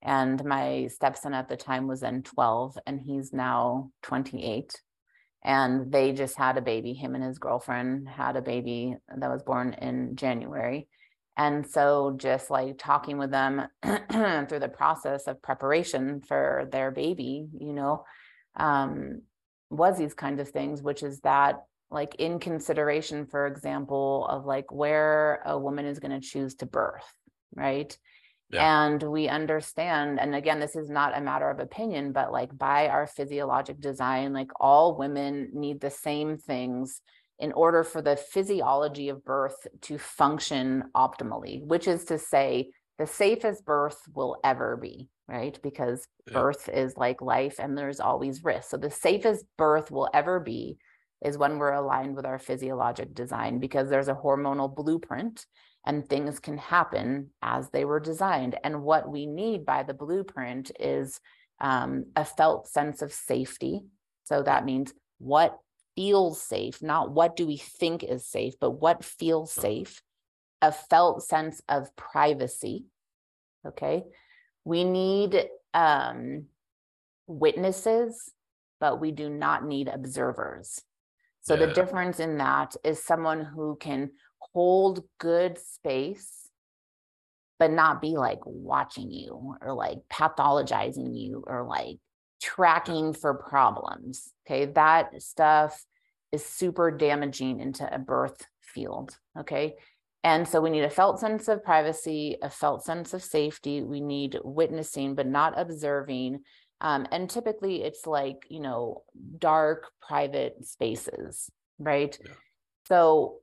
[0.00, 4.80] And my stepson at the time was then 12 and he's now 28.
[5.44, 6.92] And they just had a baby.
[6.92, 10.88] Him and his girlfriend had a baby that was born in January
[11.36, 17.46] and so just like talking with them through the process of preparation for their baby,
[17.58, 18.04] you know,
[18.56, 19.20] um,
[19.68, 24.72] was these kinds of things, which is that like in consideration, for example, of like
[24.72, 27.04] where a woman is going to choose to birth,
[27.54, 27.96] right?
[28.50, 28.86] Yeah.
[28.86, 32.88] And we understand, and again, this is not a matter of opinion, but like by
[32.88, 37.02] our physiologic design, like all women need the same things
[37.38, 43.06] in order for the physiology of birth to function optimally, which is to say, the
[43.06, 45.58] safest birth will ever be, right?
[45.62, 46.34] Because yeah.
[46.34, 48.70] birth is like life and there's always risk.
[48.70, 50.78] So, the safest birth will ever be
[51.24, 55.44] is when we're aligned with our physiologic design because there's a hormonal blueprint
[55.84, 58.56] and things can happen as they were designed.
[58.64, 61.20] And what we need by the blueprint is
[61.60, 63.82] um, a felt sense of safety.
[64.24, 65.58] So, that means what
[65.96, 70.02] feels safe, not what do we think is safe, but what feels safe,
[70.62, 72.84] a felt sense of privacy.
[73.66, 74.04] Okay.
[74.64, 76.46] We need um,
[77.26, 78.30] witnesses,
[78.78, 80.82] but we do not need observers.
[81.40, 81.66] So yeah.
[81.66, 86.50] the difference in that is someone who can hold good space,
[87.58, 91.98] but not be like watching you or like pathologizing you or like
[92.40, 94.32] tracking for problems.
[94.46, 94.66] Okay.
[94.66, 95.84] That stuff
[96.32, 99.16] is super damaging into a birth field.
[99.38, 99.74] Okay.
[100.24, 103.82] And so we need a felt sense of privacy, a felt sense of safety.
[103.82, 106.40] We need witnessing, but not observing.
[106.80, 109.02] Um, and typically it's like, you know,
[109.38, 112.18] dark, private spaces, right?
[112.22, 112.32] Yeah.
[112.88, 113.36] So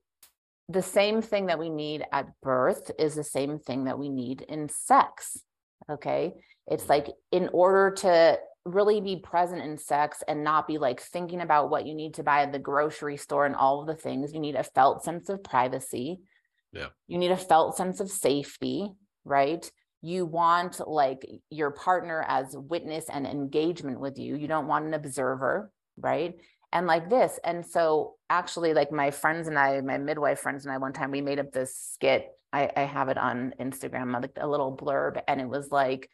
[0.70, 4.42] the same thing that we need at birth is the same thing that we need
[4.42, 5.40] in sex.
[5.90, 6.34] Okay.
[6.68, 6.92] It's mm-hmm.
[6.92, 11.70] like in order to really be present in sex and not be like thinking about
[11.70, 14.34] what you need to buy at the grocery store and all of the things.
[14.34, 16.22] You need a felt sense of privacy.
[16.72, 16.88] Yeah.
[17.08, 18.92] You need a felt sense of safety,
[19.26, 19.70] right?
[20.02, 24.36] You want like your partner as witness and engagement with you.
[24.36, 26.36] You don't want an observer, right?
[26.72, 27.40] And like this.
[27.44, 31.12] And so actually, like my friends and I, my midwife friends and I, one time
[31.12, 32.28] we made up this skit.
[32.52, 36.10] I, I have it on Instagram, like a little blurb, and it was like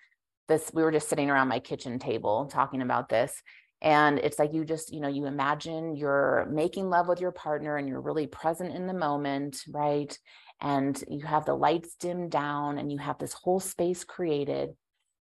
[0.50, 3.42] this we were just sitting around my kitchen table talking about this
[3.82, 7.78] and it's like you just you know you imagine you're making love with your partner
[7.78, 10.20] and you're really present in the moment right
[10.60, 14.72] and you have the lights dimmed down and you have this whole space created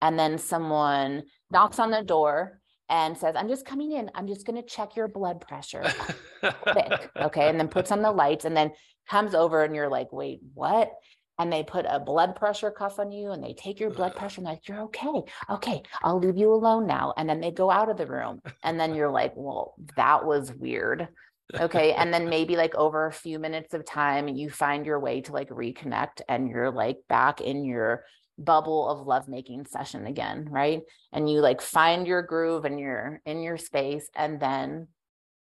[0.02, 4.10] and then someone knocks on the door and says, I'm just coming in.
[4.16, 5.84] I'm just going to check your blood pressure
[6.62, 7.12] quick.
[7.16, 7.50] Okay.
[7.50, 8.72] And then puts on the lights and then
[9.10, 10.92] comes over and you're like, wait, what?
[11.40, 14.42] And they put a blood pressure cuff on you and they take your blood pressure
[14.42, 15.22] and like, you're okay.
[15.50, 15.84] Okay.
[16.04, 17.14] I'll leave you alone now.
[17.16, 18.42] And then they go out of the room.
[18.64, 21.08] And then you're like, well, that was weird.
[21.54, 21.94] Okay.
[21.94, 25.32] And then maybe like over a few minutes of time, you find your way to
[25.32, 28.04] like reconnect and you're like back in your
[28.40, 30.82] bubble of lovemaking session again, right?
[31.12, 34.88] And you like find your groove and you're in your space, and then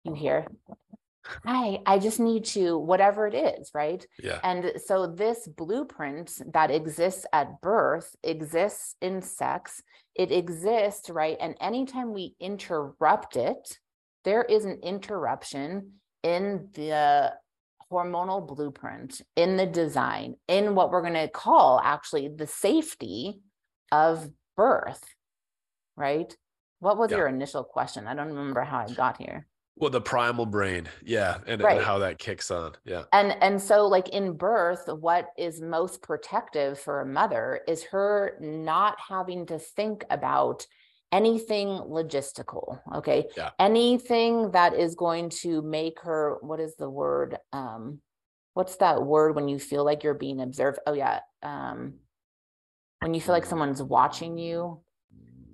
[0.05, 0.47] you hear,
[1.45, 4.07] Hi, I just need to, whatever it is, right?
[4.23, 4.41] Yeah.
[4.45, 9.83] And so this blueprint that exists at birth exists in sex.
[10.15, 11.37] It exists, right?
[11.41, 13.79] And anytime we interrupt it,
[14.25, 17.33] there is an interruption in the
[17.91, 23.41] hormonal blueprint, in the design, in what we're going to call actually the safety
[23.93, 25.05] of birth,
[25.97, 26.35] right?
[26.81, 27.19] What was Yeah.
[27.19, 28.07] your initial question?
[28.07, 29.47] I don't remember how I got here.
[29.77, 30.89] Well, the primal brain.
[31.05, 31.39] Yeah.
[31.47, 31.77] And, Right.
[31.77, 32.73] and how that kicks on.
[32.85, 33.05] Yeah.
[33.13, 38.37] And and so like in birth, what is most protective for a mother is her
[38.41, 40.67] not having to think about
[41.11, 43.27] anything logistical, okay?
[43.37, 43.51] Yeah.
[43.59, 48.01] Anything that is going to make her what is the word um
[48.55, 50.79] what's that word when you feel like you're being observed?
[50.87, 51.95] Oh yeah, um
[53.01, 54.81] when you feel like someone's watching you.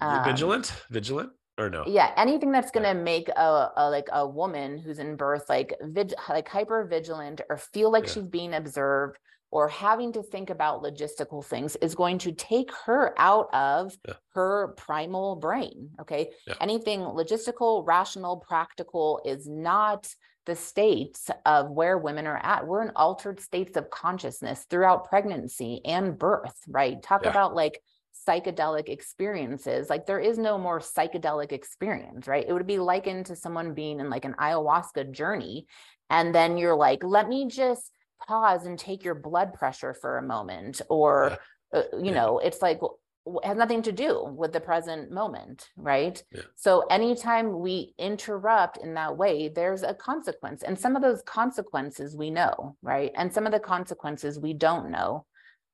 [0.02, 0.72] Um, vigilant?
[0.90, 1.30] Vigilant
[1.60, 1.84] or no?
[1.86, 5.74] yeah anything that's going to make a, a like a woman who's in birth like
[5.82, 8.12] vig- like hyper vigilant or feel like Yeah.
[8.14, 9.18] she's being observed
[9.52, 14.14] or having to think about logistical things is going to take her out of Yeah.
[14.34, 16.54] her primal brain okay Yeah.
[16.60, 20.08] anything logistical rational practical is not
[20.46, 25.80] the states of where women are at we're in altered states of consciousness throughout pregnancy
[25.84, 27.30] and birth right talk Yeah.
[27.30, 27.80] about like
[28.28, 33.36] psychedelic experiences like there is no more psychedelic experience right it would be likened to
[33.36, 35.66] someone being in like an ayahuasca journey
[36.10, 37.92] and then you're like let me just
[38.26, 41.38] pause and take your blood pressure for a moment or
[41.72, 42.14] uh, you Yeah.
[42.14, 42.80] know it's like
[43.44, 46.42] has nothing to do with the present moment right Yeah.
[46.56, 52.16] so anytime we interrupt in that way there's a consequence and some of those consequences
[52.16, 55.24] we know right and some of the consequences we don't know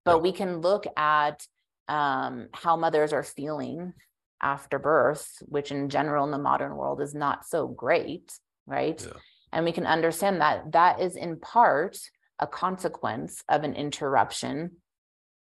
[0.05, 0.23] but Yeah.
[0.23, 1.47] we can look at
[1.89, 3.93] um, how mothers are feeling
[4.41, 8.33] after birth, which in general in the modern world is not so great,
[8.67, 9.01] right?
[9.05, 9.19] Yeah.
[9.53, 11.99] And we can understand that that is in part
[12.39, 14.73] a consequence of an interruption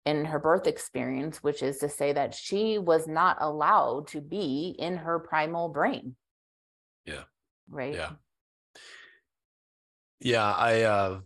[0.05, 4.75] in her birth experience, which is to say that she was not allowed to be
[4.77, 6.15] in her primal brain.
[7.05, 7.23] Yeah.
[7.69, 7.93] Right.
[7.93, 8.11] Yeah.
[10.19, 10.51] Yeah.
[10.51, 11.19] I, uh,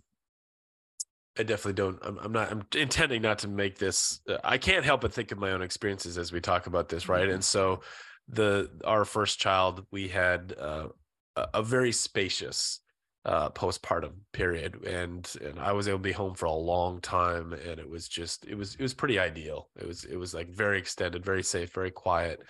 [1.37, 1.99] I definitely don't.
[2.01, 2.51] I'm, I'm not.
[2.51, 4.21] I'm intending not to make this.
[4.27, 7.09] Uh, I can't help but think of my own experiences as we talk about this,
[7.09, 7.27] right?
[7.27, 7.35] Mhm.
[7.35, 7.81] And so,
[8.29, 10.87] the our first child, we had uh,
[11.35, 12.79] a, a very spacious
[13.25, 17.53] uh, postpartum period, and and I was able to be home for a long time,
[17.53, 19.69] and it was just it was it was pretty ideal.
[19.75, 22.41] It was it was like very extended, very safe, very quiet.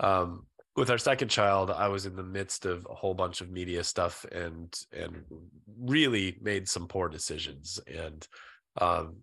[0.00, 0.46] Um,
[0.76, 3.84] with our second child, I was in the midst of a whole bunch of media
[3.84, 5.24] stuff and and
[5.78, 8.26] really made some poor decisions and
[8.80, 9.22] um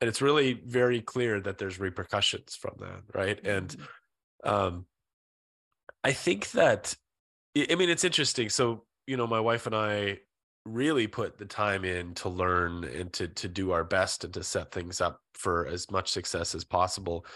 [0.00, 3.40] and it's really very clear that there's repercussions from that, right?
[3.46, 3.88] And Mhm.
[4.44, 4.86] um
[6.04, 6.96] I think that
[7.56, 8.50] I I mean it's interesting.
[8.50, 10.20] So, you know, my wife and I
[10.66, 14.44] really put the time in to learn and to to do our best and to
[14.44, 17.26] set things up for as much success as possible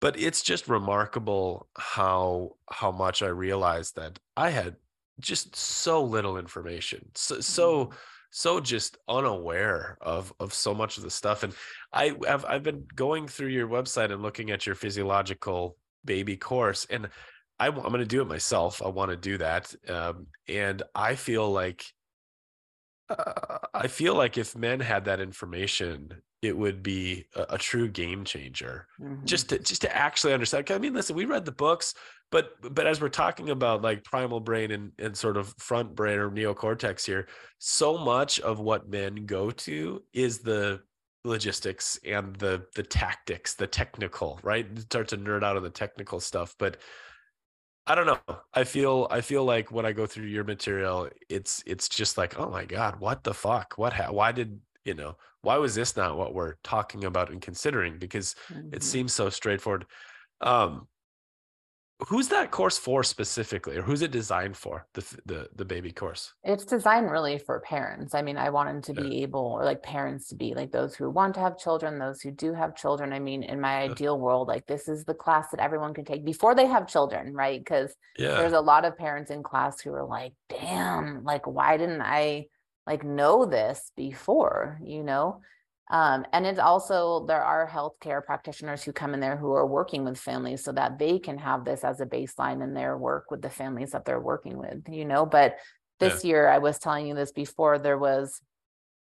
[0.00, 4.76] but it's just remarkable how how much i realized that i had
[5.20, 7.90] just so little information so so
[8.30, 11.54] so just unaware of of so much of the stuff and
[11.92, 16.86] i have i've been going through your website and looking at your physiological baby course
[16.90, 17.08] and
[17.58, 21.14] I, am going to do it myself i want to do that um, and i
[21.14, 21.84] feel like
[23.10, 26.10] uh, i feel like if men had that information
[26.42, 29.24] it would be a, a true game changer Mhm.
[29.24, 30.70] just to just to actually understand.
[30.70, 31.94] i mean listen we read the books
[32.30, 36.18] but but as we're talking about like primal brain and, and sort of front brain
[36.18, 37.28] or neocortex here
[37.58, 40.80] so much of what men go to is the
[41.24, 46.20] logistics and the the tactics the technical right start to nerd out on the technical
[46.20, 46.76] stuff but
[47.86, 48.20] i don't know.
[48.54, 52.38] I feel i feel like when i go through your material it's it's just like
[52.38, 53.74] oh my god what the fuck?
[53.76, 57.40] What ha- why did you know why was this not what we're talking about and
[57.40, 57.98] considering?
[57.98, 58.74] Because Mhm.
[58.74, 59.86] it seems so straightforward.
[60.40, 60.88] Um
[62.00, 66.34] who's that course for specifically or who's it designed for the the the baby course?
[66.44, 68.14] It's designed really for parents.
[68.14, 69.08] I mean i wanted to Yeah.
[69.08, 72.20] be able or like parents to be like those who want to have children those
[72.20, 73.12] who do have children.
[73.12, 76.24] I mean in my ideal world like this is the class that everyone can take
[76.24, 77.58] before they have children right?
[77.60, 78.36] Because yeah.
[78.36, 82.46] there's a lot of parents in class who are like damn like why didn't i
[82.86, 84.78] like know this before?
[84.84, 85.40] You know
[85.90, 90.04] um, and it's also there are healthcare practitioners who come in there who are working
[90.04, 93.42] with families so that they can have this as a baseline in their work with
[93.42, 95.26] the families that they're working with you know?
[95.26, 95.56] But
[95.98, 98.40] this year i was telling you this before there was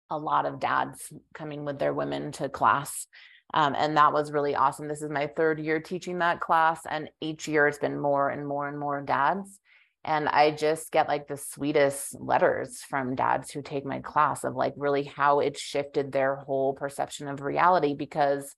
[0.09, 3.07] a lot of dads coming with their women to class
[3.53, 4.87] um, and that was really awesome.
[4.87, 8.47] This is my third year teaching that class and each year it's been more and
[8.47, 9.59] more and more dads
[10.05, 14.55] and i just get like the sweetest letters from dads who take my class of
[14.55, 18.55] like really how it shifted their whole perception of reality because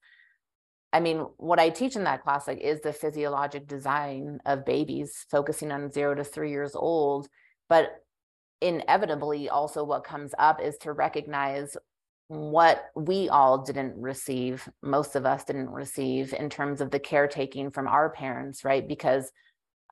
[0.93, 5.25] i mean what i teach in that class like is the physiologic design of babies
[5.29, 7.27] focusing on zero to three years old
[7.69, 8.01] but
[8.61, 11.75] inevitably also what comes up is to recognize
[12.27, 17.69] what we all didn't receive most of us didn't receive in terms of the caretaking
[17.69, 18.87] from our parents right?
[18.87, 19.31] Because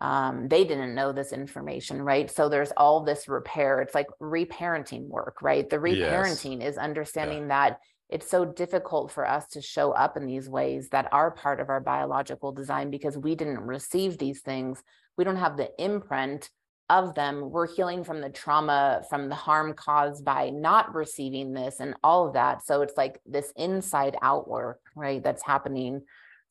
[0.04, 2.30] um, they didn't know this information right?
[2.30, 5.68] So there's all this repair it's like reparenting work right?
[5.70, 5.84] The Yes.
[5.84, 7.80] reparenting is understanding that
[8.10, 11.70] it's so difficult for us to show up in these ways that are part of
[11.70, 14.84] our biological design because we didn't receive these things.
[15.18, 16.50] We don't have the imprint
[16.90, 17.50] of them.
[17.50, 22.28] We're healing from the trauma from the harm caused by not receiving this and all
[22.28, 22.66] of that.
[22.66, 26.02] So it's like this inside out work right that's happening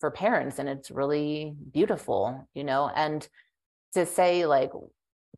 [0.01, 2.91] for parents and it's really beautiful you know?
[2.93, 3.29] And
[3.95, 4.71] to say like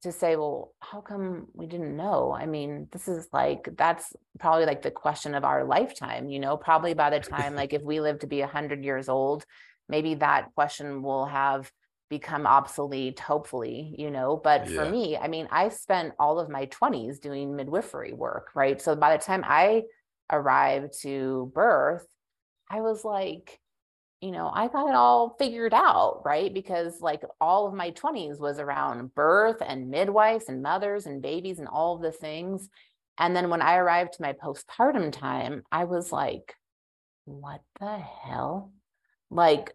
[0.02, 2.32] to say well how come we didn't know?
[2.32, 6.56] I mean this is like that's probably like the question of our lifetime you know?
[6.56, 9.44] Probably by the time like if we live to be 100 years old
[9.88, 11.70] maybe that question will have
[12.10, 14.40] become obsolete hopefully you know?
[14.42, 18.80] But for me i mean i spent all of my 20s doing midwifery work right?
[18.80, 19.82] So by the time i
[20.30, 22.06] arrived to birth
[22.70, 23.60] i was like
[24.24, 26.52] you know i got it all figured out right?
[26.54, 31.58] Because like all of my 20s was around birth and midwives and mothers and babies
[31.58, 32.68] and all of the things.
[33.18, 36.54] And then when i arrived to my postpartum time i was like
[37.26, 38.72] what the hell?
[39.30, 39.72] Like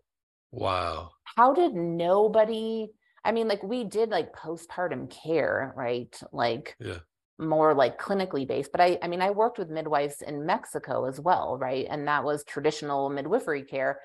[0.52, 1.12] wow.
[1.24, 2.88] how did nobody
[3.24, 6.14] i mean like we did like postpartum care right?
[6.32, 7.00] Like Yeah.
[7.38, 11.20] more like clinically based but i i mean i worked with midwives in mexico as
[11.20, 11.88] well right?
[11.90, 14.00] And that was traditional midwifery care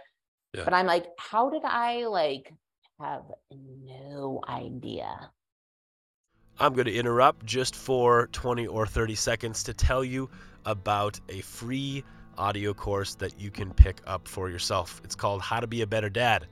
[0.55, 0.65] Yeah.
[0.65, 2.53] but i'm like how did i like
[3.01, 5.31] have no idea
[6.59, 10.31] I'm going to interrupt just for 20 or 30 seconds to tell you
[10.65, 12.05] about a free
[12.39, 15.01] audio course that you can pick up for yourself.
[15.05, 16.47] It's called How to Be a Better Dad.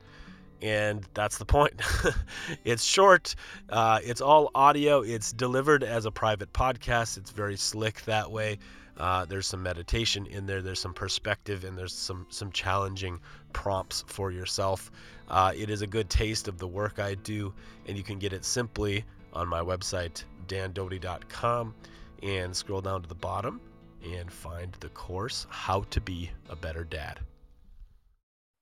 [0.60, 1.80] And that's the point.
[2.64, 3.34] it's short,
[3.68, 7.16] uh, it's all audio, it's delivered as a private podcast.
[7.16, 8.58] It's very slick that way.
[8.96, 13.18] Uh, there's some meditation in there, there's some perspective, and there's some, some challenging
[13.52, 14.90] prompts for yourself.
[15.28, 17.52] Uh, it is a good taste of the work I do,
[17.86, 21.74] and you can get it simply on my website, dandoty.com,
[22.22, 23.60] and scroll down to the bottom
[24.04, 27.20] and find the course, How to Be a Better Dad.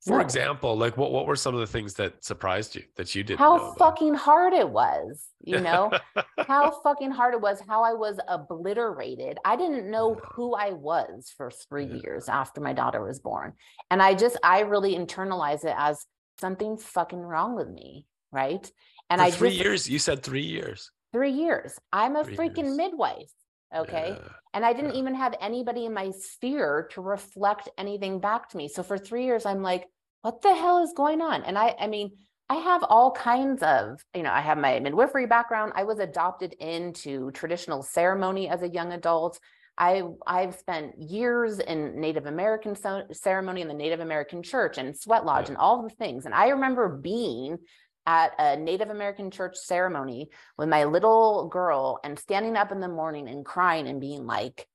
[0.07, 0.21] For No.
[0.25, 3.41] example, like what, what were some of the things that surprised you that you didn't
[3.41, 3.59] know?
[3.59, 5.91] how fucking hard it was you know
[6.49, 10.27] how fucking hard it was how i was obliterated i didn't know Yeah.
[10.35, 12.01] who i was for three Yeah.
[12.03, 13.53] years after my daughter was born
[13.91, 16.05] and i just i really internalized it as
[16.41, 18.71] something fucking wrong with me right
[19.11, 20.91] and For i three just years, you said three years.
[21.13, 22.77] three years i'm a Three freaking years.
[22.77, 23.33] midwife
[23.75, 24.29] okay Yeah.
[24.55, 25.01] and I didn't Yeah.
[25.01, 28.69] even have anybody in my sphere to reflect anything back to me.
[28.69, 29.87] So for three years, I'm like,
[30.23, 31.45] what the hell is going on?
[31.45, 32.11] And I, I mean,
[32.49, 35.73] I have all kinds of, you know, I have my midwifery background.
[35.77, 39.39] I was adopted into traditional ceremony as a young adult.
[39.79, 44.95] I, I've spent years in Native American so- ceremony in the Native American church and
[44.99, 45.53] sweat lodge Yeah.
[45.53, 46.27] and all the things.
[46.27, 47.59] And I remember being
[48.07, 52.89] at a Native American church ceremony with my little girl and standing up in the
[52.89, 54.67] morning and crying and being like,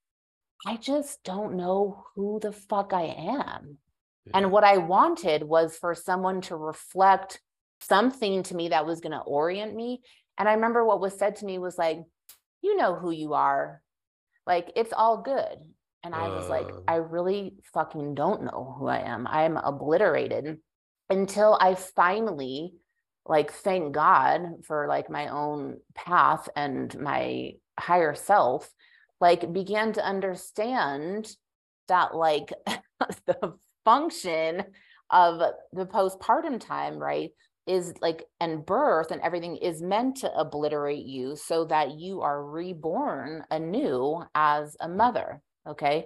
[0.65, 3.77] I just don't know who the fuck I am.
[4.25, 4.31] Yeah.
[4.35, 7.41] And what I wanted was for someone to reflect
[7.81, 10.01] something to me that was going to orient me.
[10.37, 11.99] And I remember what was said to me was like,
[12.61, 13.81] you know who you are.
[14.47, 15.57] Like, it's all good.
[16.03, 16.83] And I was like, Um.
[16.87, 19.25] I really fucking don't know who I am.
[19.27, 20.59] I'm obliterated
[21.09, 22.75] until I finally,
[23.25, 28.69] like, thank God for like my own path and my higher self,
[29.19, 31.29] like, began to understand
[31.87, 32.51] that, like,
[33.25, 33.53] the
[33.83, 34.63] function
[35.09, 35.41] of
[35.73, 37.31] the postpartum time, right,
[37.67, 42.45] is like and birth and everything is meant to obliterate you so that you are
[42.45, 46.05] reborn anew as a mother okay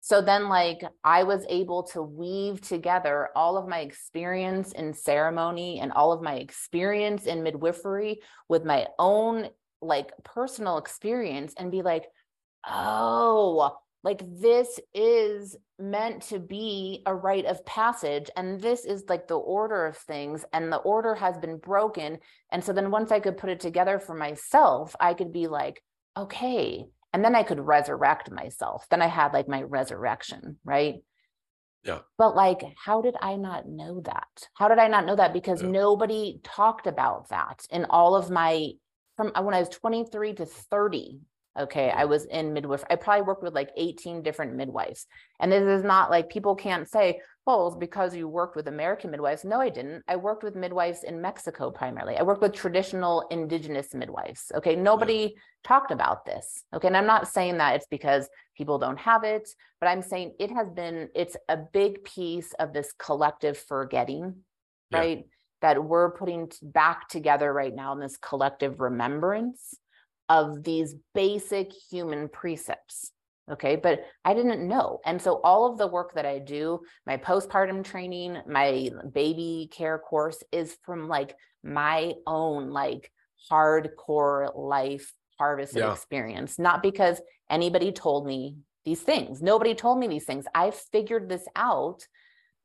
[0.00, 5.80] so then like i was able to weave together all of my experience in ceremony
[5.80, 9.48] and all of my experience in midwifery with my own
[9.80, 12.06] like personal experience and be like
[12.66, 19.26] oh like this is meant to be a rite of passage and this is like
[19.28, 22.18] the order of things and the order has been broken.
[22.50, 25.82] And so then once i could put it together for myself i could be like
[26.16, 28.86] okay and then i could resurrect myself.
[28.90, 30.96] Then i had like my resurrection right?
[31.84, 32.00] Yeah.
[32.18, 34.48] But like how did i not know that?
[34.54, 35.32] How did i not know that?
[35.32, 35.68] Because Yeah.
[35.68, 38.72] nobody talked about that in all of my
[39.16, 41.20] from uh, when i was 23 to 30
[41.58, 45.06] okay i was in midwife i probably worked with like 18 different midwives.
[45.40, 49.10] And this is not like people can't say oh, it's because you worked with american
[49.10, 49.44] midwives.
[49.44, 50.02] No i didn't.
[50.06, 52.16] I worked with midwives in mexico primarily.
[52.16, 54.76] I worked with traditional indigenous midwives okay?
[54.76, 55.34] Nobody
[55.64, 56.88] talked about this okay?
[56.88, 59.48] And i'm not saying that it's because people don't have it
[59.80, 64.34] but i'm saying it has been it's a big piece of this collective forgetting
[64.90, 64.98] Yeah.
[64.98, 65.24] right?
[65.60, 69.74] That we're putting back together right now in this collective remembrance
[70.28, 73.12] of these basic human precepts.
[73.50, 75.00] Okay, but I didn't know.
[75.06, 79.98] And so all of the work that I do, my postpartum training, my baby care
[79.98, 83.10] course is from like my own like
[83.50, 85.92] hardcore life harvested Yeah.
[85.92, 89.40] experience, not because anybody told me these things.
[89.40, 90.44] Nobody told me these things.
[90.54, 92.06] I figured this out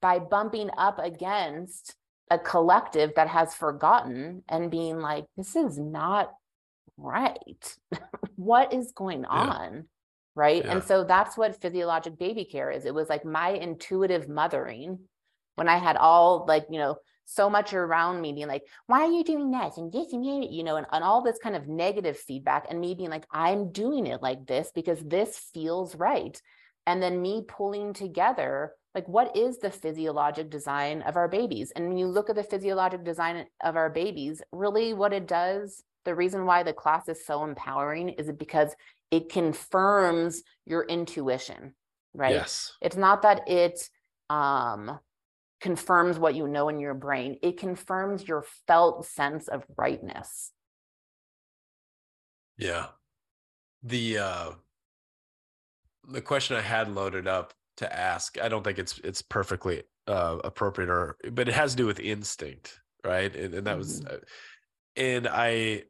[0.01, 1.95] by bumping up against
[2.29, 6.33] a collective that has forgotten and being like, this is not
[6.97, 7.77] right.
[8.35, 9.85] what is going on?
[10.35, 10.65] Right.
[10.65, 12.85] And so that's what physiologic baby care is.
[12.85, 14.99] It was like my intuitive mothering
[15.55, 19.11] when I had all like, you know, so much around me being like, why are
[19.11, 21.67] you doing this and this and that, you know, and, and all this kind of
[21.67, 26.39] negative feedback, and me being like, I'm doing it like this because this feels right.
[26.85, 31.71] And then me pulling together, like, what is the physiologic design of our babies?
[31.71, 35.81] And when you look at the physiologic design of our babies, really what it does,
[36.05, 38.75] the reason why the class is so empowering is because
[39.11, 41.73] it confirms your intuition,
[42.13, 42.31] right?
[42.31, 43.89] yes It's not that it
[44.29, 44.99] um,
[45.63, 50.51] confirms what you know in your brain, it confirms your felt sense of rightness.
[52.57, 52.87] Yeah.
[53.81, 54.51] The uh
[56.07, 60.39] the question I had loaded up to ask, I don't think it's it's perfectly uh
[60.43, 63.33] appropriate or but it has to do with instinct, right?
[63.33, 64.17] And, and that was uh,
[64.95, 65.83] and I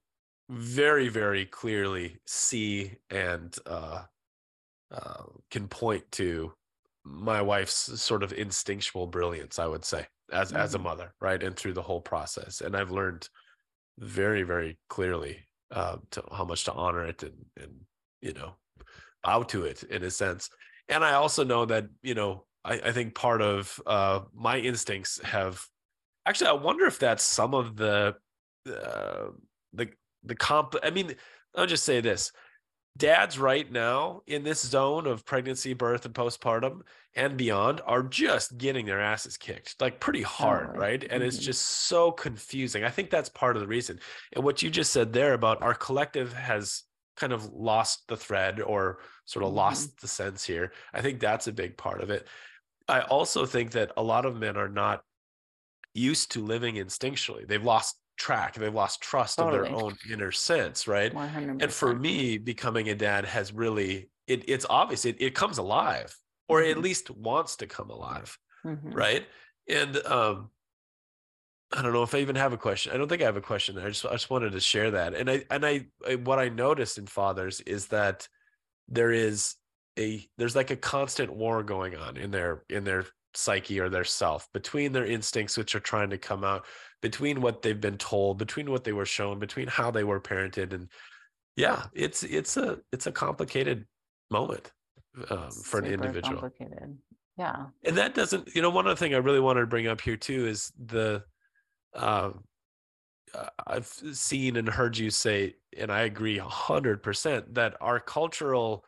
[0.49, 4.05] very very clearly see and uh
[4.91, 6.53] uh can point to
[7.05, 10.79] my wife's sort of instinctual brilliance, I would say, as as a Mhm.
[10.79, 11.41] mother, right?
[11.43, 12.61] And through the whole process.
[12.61, 13.29] And I've learned
[13.99, 17.85] very, very clearly uh, to how much to honor it and and
[18.21, 18.57] you know
[19.23, 20.49] bow to it in a sense.
[20.89, 25.21] And I also know that you know I, I think part of uh, my instincts
[25.23, 25.67] have
[26.25, 28.17] actually I wonder if that's some of the
[28.67, 29.29] uh,
[29.73, 29.93] the
[30.23, 30.75] the comp.
[30.83, 31.15] I mean,
[31.55, 32.31] I'll just say this:
[32.97, 36.81] dads right now in this zone of pregnancy, birth, and postpartum
[37.15, 40.79] and beyond are just getting their asses kicked like pretty hard, Totally.
[40.79, 41.03] right?
[41.09, 41.43] And it's Mhm.
[41.43, 42.83] just so confusing.
[42.83, 43.99] I think that's part of the reason.
[44.33, 46.83] And what you just said there about our collective has
[47.15, 49.55] kind of lost the thread or sort of Mhm.
[49.55, 50.73] lost the sense here.
[50.93, 52.27] I think that's a big part of it.
[52.87, 55.03] I also think that a lot of men are not
[55.93, 57.47] used to living instinctually.
[57.47, 61.13] They've lost track, they've lost trust of their own inner sense, right?
[61.13, 61.61] 100%.
[61.61, 66.17] And for me, becoming a dad has really it, it's obvious it, it comes alive
[66.47, 66.83] or at Mhm.
[66.83, 68.91] least wants to come alive Mhm.
[68.95, 69.27] right
[69.69, 70.51] and um
[71.71, 73.41] i don't know if i even have a question i don't think i have a
[73.41, 76.15] question there i just i just wanted to share that and i and i, I
[76.15, 78.27] what i noticed in fathers is that
[78.87, 79.55] there is
[79.99, 84.03] a there's like a constant war going on in their in their psyche or their
[84.03, 86.65] self between their instincts which are trying to come out
[87.01, 90.73] between what they've been told between what they were shown between how they were parented
[90.73, 90.87] and
[91.55, 93.85] yeah it's it's a it's a complicated
[94.31, 94.71] moment
[95.29, 96.97] um, for an individual Complicated.
[97.37, 97.65] Yeah.
[97.83, 100.17] and that doesn't you know one other thing i really wanted to bring up here
[100.17, 101.23] too is the
[101.95, 102.43] um
[103.33, 108.85] uh, i've seen and heard you say and i agree 100% that our cultural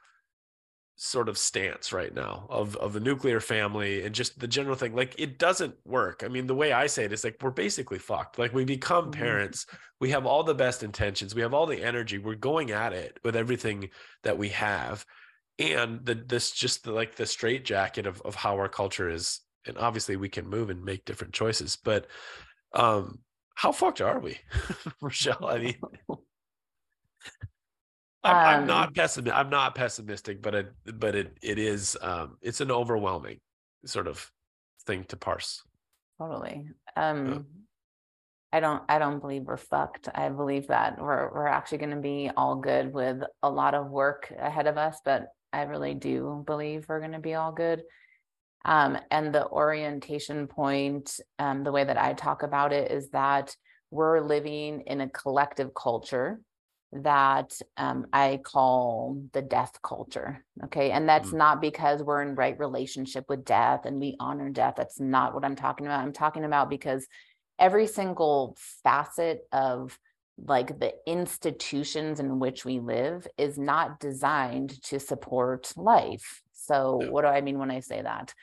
[0.98, 4.96] sort of stance right now of of the nuclear family and just the general thing
[4.96, 6.24] like it doesn't work.
[6.24, 8.40] I mean the way i say it is like we're basically fucked.
[8.40, 9.14] Like we become Mhm.
[9.14, 9.66] parents.
[10.00, 11.36] We have all the best intentions.
[11.36, 12.18] We have all the energy.
[12.18, 13.90] We're going at it with everything
[14.24, 15.06] that we have.
[15.60, 19.42] And the this just the, like the straight jacket of of how our culture is
[19.68, 22.08] and obviously we can move and make different choices but
[22.74, 23.20] um
[23.56, 24.38] how fucked are we,
[25.02, 25.50] Rachelle?
[25.50, 25.80] I mean,
[28.26, 29.38] I'm, I'm Um, not pessimistic.
[29.38, 33.40] I'm not pessimistic, but it, but it, it is, um, it's an overwhelming
[33.86, 34.32] sort of
[34.86, 35.64] thing to parse.
[36.20, 36.70] Totally.
[36.96, 37.46] Um,
[38.52, 40.08] I don't, I don't believe we're fucked.
[40.16, 44.34] I believe that we're, we're actually gonna be all good with a lot of work
[44.40, 47.84] ahead of us, but I really do believe we're gonna be all good.
[48.64, 53.56] Um, and the orientation point, um, the way that I talk about it is that
[53.92, 56.40] we're living in a collective culture
[56.94, 60.46] that um, I call the death culture.
[60.66, 60.92] Okay.
[60.92, 61.38] And that's Mm.
[61.38, 64.76] not because we're in right relationship with death and we honor death.
[64.78, 66.00] That's not what I'm talking about.
[66.00, 67.08] I'm talking about because
[67.60, 69.98] every single facet of
[70.38, 76.42] like the institutions in which we live is not designed to support life.
[76.54, 77.10] So, Yeah.
[77.10, 78.34] what do I mean when I say that?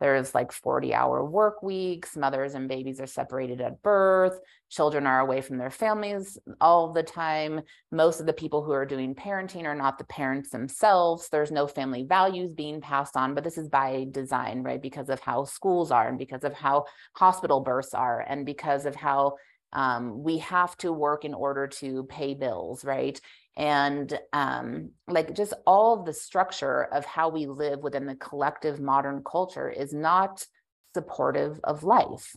[0.00, 4.38] There's like 40 hour work weeks, mothers and babies are separated at birth,
[4.70, 7.60] children are away from their families all the time.
[7.92, 11.28] Most of the people who are doing parenting are not the parents themselves.
[11.28, 14.80] There's no family values being passed on, but this is by design, right?
[14.80, 18.94] Because of how schools are and because of how hospital births are and because of
[18.94, 19.34] how
[19.72, 23.20] um, we have to work in order to pay bills, right?
[23.60, 28.80] And um, like just all of the structure of how we live within the collective
[28.80, 30.46] modern culture is not
[30.94, 32.34] supportive of life,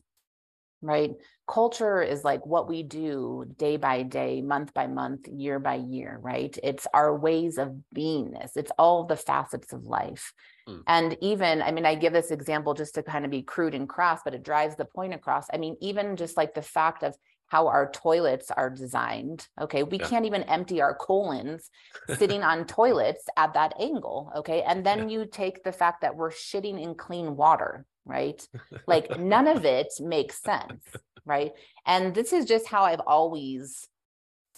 [0.82, 1.12] right?
[1.48, 6.20] Culture is like what we do day by day, month by month, year by year,
[6.22, 6.58] right?
[6.62, 10.34] It's our ways of beingness, it's all the facets of life.
[10.68, 10.84] Mm.
[10.88, 13.88] And even, I mean, I give this example just to kind of be crude and
[13.88, 15.48] crass, but it drives the point across.
[15.54, 17.16] I mean, even just like the fact of
[17.54, 19.48] how our toilets are designed.
[19.62, 19.84] Okay.
[19.84, 20.10] We Yeah.
[20.10, 21.70] can't even empty our colons
[22.20, 24.32] sitting on toilets at that angle.
[24.40, 24.64] Okay.
[24.64, 28.40] And then you take the fact that we're shitting in clean water, right?
[28.88, 30.84] Like none of it makes sense.
[31.26, 31.52] Right.
[31.86, 33.88] And this is just how I've always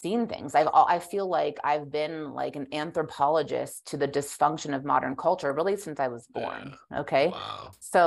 [0.06, 0.54] seen things.
[0.56, 5.52] I've I feel like I've been like an anthropologist to the dysfunction of modern culture
[5.60, 6.64] really since I was born.
[7.04, 7.72] Okay Wow.
[7.80, 8.02] so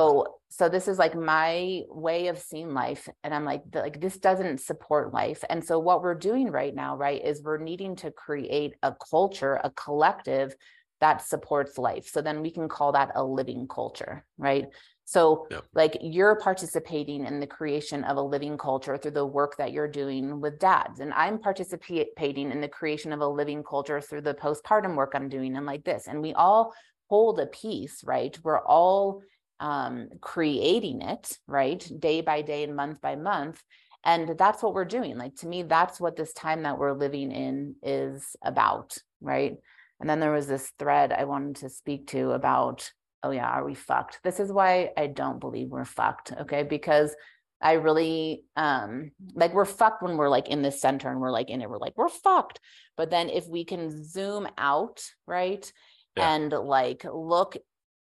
[0.49, 4.61] so this is like my way of seeing life and i'm like like this doesn't
[4.61, 8.75] support life and so what we're doing right now right is we're needing to create
[8.83, 10.55] a culture a collective
[11.01, 14.67] that supports life so then we can call that a living culture right
[15.09, 15.65] so Yep.
[15.75, 19.89] like you're participating in the creation of a living culture through the work that you're
[20.03, 24.35] doing with dads and i'm participating in the creation of a living culture through the
[24.35, 26.73] postpartum work i'm doing and like this and we all
[27.09, 29.23] hold a piece right we're all
[29.61, 31.91] um, creating it, right?
[31.99, 33.63] Day by day and month by month.
[34.05, 35.19] And that's what we're doing.
[35.19, 39.57] Like to me, that's what this time that we're living in is about, right?
[40.01, 42.93] And then there was this thread I wanted to speak to about,
[43.23, 44.21] oh yeah, are we fucked?
[44.23, 46.63] This is why I don't believe we're fucked, okay?
[46.63, 47.15] Because
[47.61, 51.51] I really um like we're fucked when we're like in the center and we're like
[51.51, 52.61] in it, we're like, we're fucked.
[52.97, 55.71] But then if we can zoom out, right?
[56.17, 56.35] Yeah.
[56.35, 57.57] And like look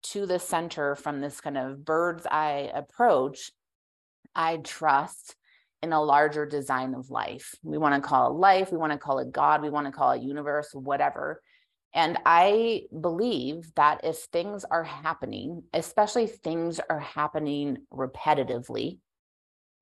[0.04, 3.52] to the center from this kind of bird's eye approach,
[4.36, 5.36] I trust
[5.82, 7.56] in a larger design of life.
[7.62, 9.92] We want to call it life, we want to call it God, we want to
[9.92, 11.42] call it universe, whatever.
[11.94, 19.00] And I believe that if things are happening, especially things are happening repetitively,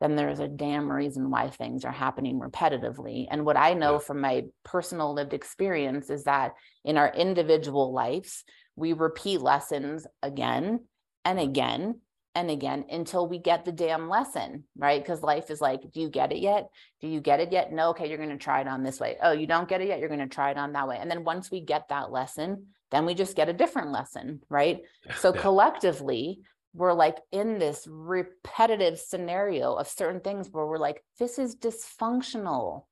[0.01, 3.27] then there's a damn reason why things are happening repetitively.
[3.29, 3.99] And what I know Yeah.
[3.99, 8.43] from my personal lived experience is that in our individual lives,
[8.75, 10.87] we repeat lessons again
[11.23, 12.01] and again
[12.33, 15.01] and again until we get the damn lesson, right?
[15.01, 16.69] Because life is like, do you get it yet?
[17.01, 17.71] Do you get it yet?
[17.71, 19.17] No, okay, you're going to try it on this way.
[19.21, 19.99] Oh, you don't get it yet?
[19.99, 20.97] You're going to try it on that way.
[20.99, 24.81] And then once we get that lesson, then we just get a different lesson, right?
[25.17, 25.41] So Yeah.
[25.41, 26.41] collectively,
[26.73, 32.85] we're like in this repetitive scenario of certain things where we're like, this is dysfunctional.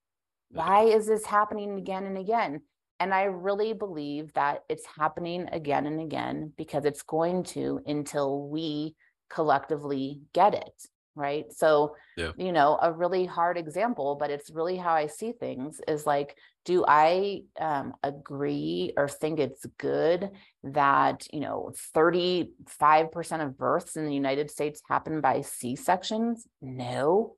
[0.52, 2.62] Why is this happening again and again?
[3.00, 8.50] And I really believe that it's happening again and again because it's going to until
[8.50, 8.96] we
[9.30, 10.74] collectively get it.
[11.16, 11.52] Right.
[11.52, 12.32] So, Yeah.
[12.38, 16.38] you know, a really hard example, but it's really how I see things is like,
[16.64, 20.30] do I um, agree or think it's good
[20.64, 26.48] that, you know, 35% of births in the United States happen by C sections?
[26.62, 27.36] No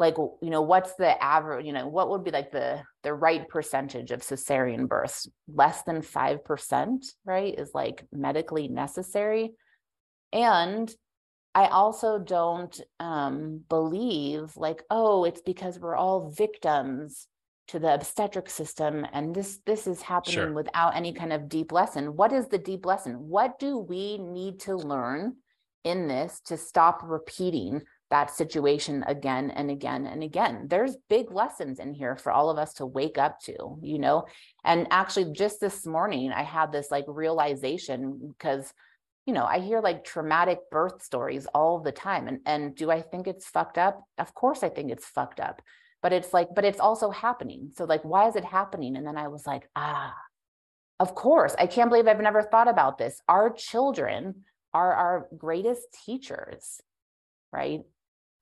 [0.00, 3.46] like you know what's the average you know what would be like the the right
[3.48, 9.52] percentage of cesarean births less than 5% right is like medically necessary
[10.32, 10.92] and
[11.54, 17.26] i also don't um believe like oh it's because we're all victims
[17.68, 20.52] to the obstetric system and this this is happening Sure.
[20.52, 24.60] without any kind of deep lesson what is the deep lesson what do we need
[24.60, 25.36] to learn
[25.84, 30.66] in this to stop repeating that situation again and again and again.
[30.68, 34.26] There's big lessons in here for all of us to wake up to, you know.
[34.64, 38.72] And actually, just this morning, I had this like realization because,
[39.30, 42.26] you know, I hear like traumatic birth stories all the time.
[42.26, 44.02] And, and do I think it's fucked up?
[44.18, 45.62] Of course, I think it's fucked up.
[46.02, 47.70] But it's like, but it's also happening.
[47.76, 48.96] So, like, why is it happening?
[48.96, 50.16] And then I was like, ah,
[50.98, 51.54] of course.
[51.56, 53.20] I can't believe I've never thought about this.
[53.28, 56.80] Our children are our greatest teachers,
[57.52, 57.82] right?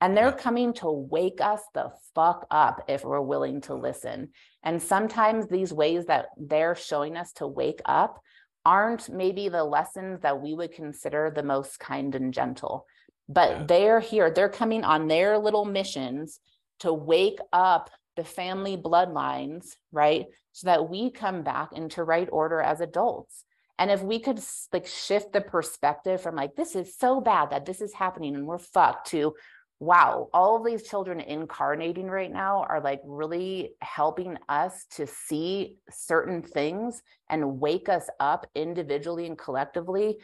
[0.00, 4.30] And they're coming to wake us the fuck up if we're willing to listen.
[4.62, 8.22] And sometimes these ways that they're showing us to wake up
[8.68, 12.84] aren't maybe the lessons that we would consider the most kind and gentle.
[13.26, 13.64] But yeah.
[13.66, 16.38] they're here, they're coming on their little missions
[16.80, 20.26] to wake up the family bloodlines, right?
[20.52, 23.44] So that we come back into right order as adults.
[23.78, 24.38] And if we could
[24.70, 28.46] like shift the perspective from like, this is so bad that this is happening and
[28.46, 29.32] we're fucked to,
[29.80, 35.76] wow, all of these children incarnating right now are like really helping us to see
[35.90, 40.18] certain things and wake us up individually and collectively.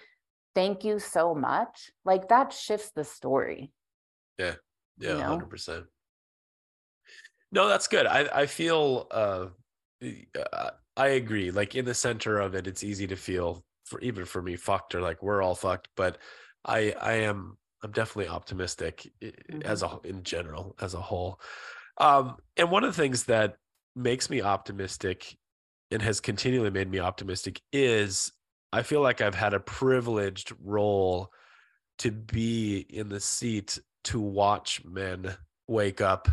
[0.55, 1.91] Thank you so much.
[2.05, 3.71] Like that shifts the story.
[4.39, 4.55] Yeah.
[4.99, 5.13] Yeah.
[5.13, 5.47] You know?
[5.47, 5.85] 100%.
[7.53, 8.07] No, that's good.
[8.07, 9.47] I, I feel, uh,
[10.53, 11.53] uh, I agree.
[11.53, 14.97] Like in the center of it, it's easy to feel for even for me fucked
[14.97, 16.19] or like we're all fucked, but
[16.65, 19.63] I, I am I'm definitely optimistic mm-hmm.
[19.63, 21.39] as a in general as a whole.
[21.99, 23.57] Um, and one of the things that
[23.95, 25.37] makes me optimistic
[25.91, 28.33] and has continually made me optimistic is
[28.73, 31.31] I feel like I've had a privileged role
[31.99, 35.37] to be in the seat to watch men
[35.69, 36.29] wake up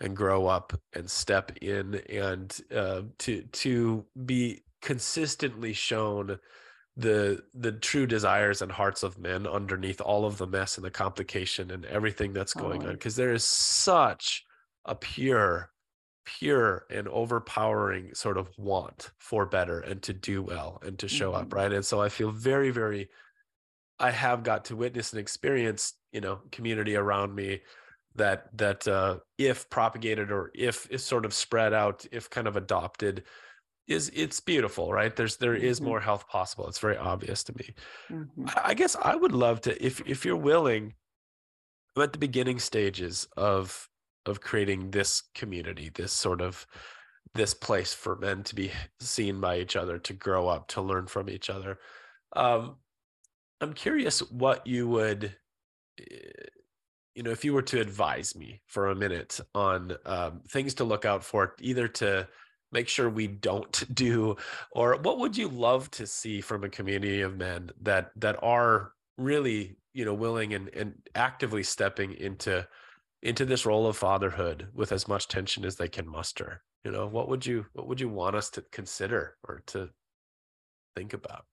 [0.00, 6.38] and grow up and step in and uh, to to be consistently shown
[6.98, 10.90] the the true desires and hearts of men underneath all of the mess and the
[10.90, 12.88] complication and everything that's going oh.
[12.88, 14.44] on because there is such
[14.84, 15.70] a pure
[16.24, 21.32] pure and overpowering sort of want for better and to do well and to show
[21.32, 21.42] mm-hmm.
[21.42, 23.08] up right and so i feel very very
[24.00, 27.60] i have got to witness and experience you know community around me
[28.16, 32.56] that that uh if propagated or if is sort of spread out if kind of
[32.56, 33.22] adopted
[33.88, 35.88] is it's beautiful right there's there is mm-hmm.
[35.88, 37.74] more health possible it's very obvious to me
[38.10, 38.44] mm-hmm.
[38.48, 40.94] I, I guess i would love to if if you're willing
[41.96, 43.88] I'm at the beginning stages of
[44.26, 46.66] of creating this community this sort of
[47.34, 48.70] this place for men to be
[49.00, 51.78] seen by each other to grow up to learn from each other
[52.36, 52.76] um
[53.60, 55.34] i'm curious what you would
[55.98, 56.04] eh,
[57.14, 60.84] you know if you were to advise me for a minute on um, things to
[60.84, 62.28] look out for either to
[62.72, 64.36] make sure we don't do
[64.72, 68.92] or what would you love to see from a community of men that that are
[69.16, 72.66] really you know willing and and actively stepping into
[73.22, 76.62] into this role of fatherhood with as much tension as they can muster?
[76.84, 79.90] You know what would you what would you want us to consider or to
[80.94, 81.44] think about?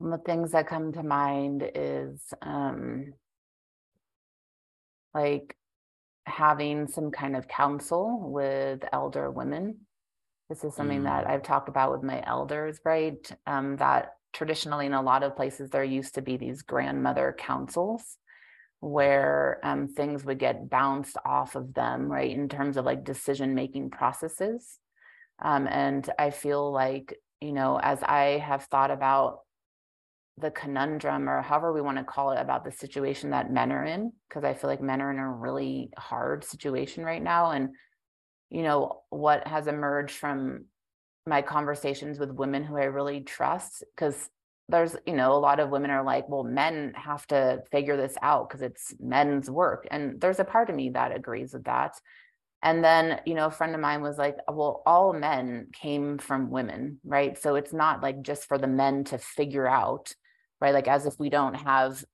[0.00, 3.12] The things that come to mind is um
[5.14, 5.56] like
[6.26, 9.78] having some kind of counsel with elder women.
[10.48, 11.04] This is something mm.
[11.04, 13.16] that I've talked about with my elders, right?
[13.46, 18.18] Um, that traditionally in a lot of places there used to be these grandmother councils
[18.80, 23.54] where um, things would get bounced off of them, right, in terms of like decision
[23.54, 24.78] making processes.
[25.42, 29.40] Um, and I feel like, you know, as I have thought about
[30.38, 33.84] the conundrum or however we want to call it about the situation that men are
[33.84, 37.70] in because i feel like men are in a really hard situation right now and
[38.50, 40.64] you know what has emerged from
[41.26, 44.28] my conversations with women who i really trust because
[44.68, 48.16] there's you know a lot of women are like well men have to figure this
[48.22, 51.92] out because it's men's work and there's a part of me that agrees with that.
[52.62, 56.50] And then you know a friend of mine was like well all men came from
[56.50, 57.36] women right?
[57.38, 60.14] So it's not like just for the men to figure out
[60.60, 60.74] right?
[60.74, 62.04] Like as if we don't have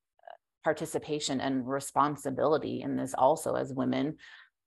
[0.64, 4.16] participation and responsibility in this also as women.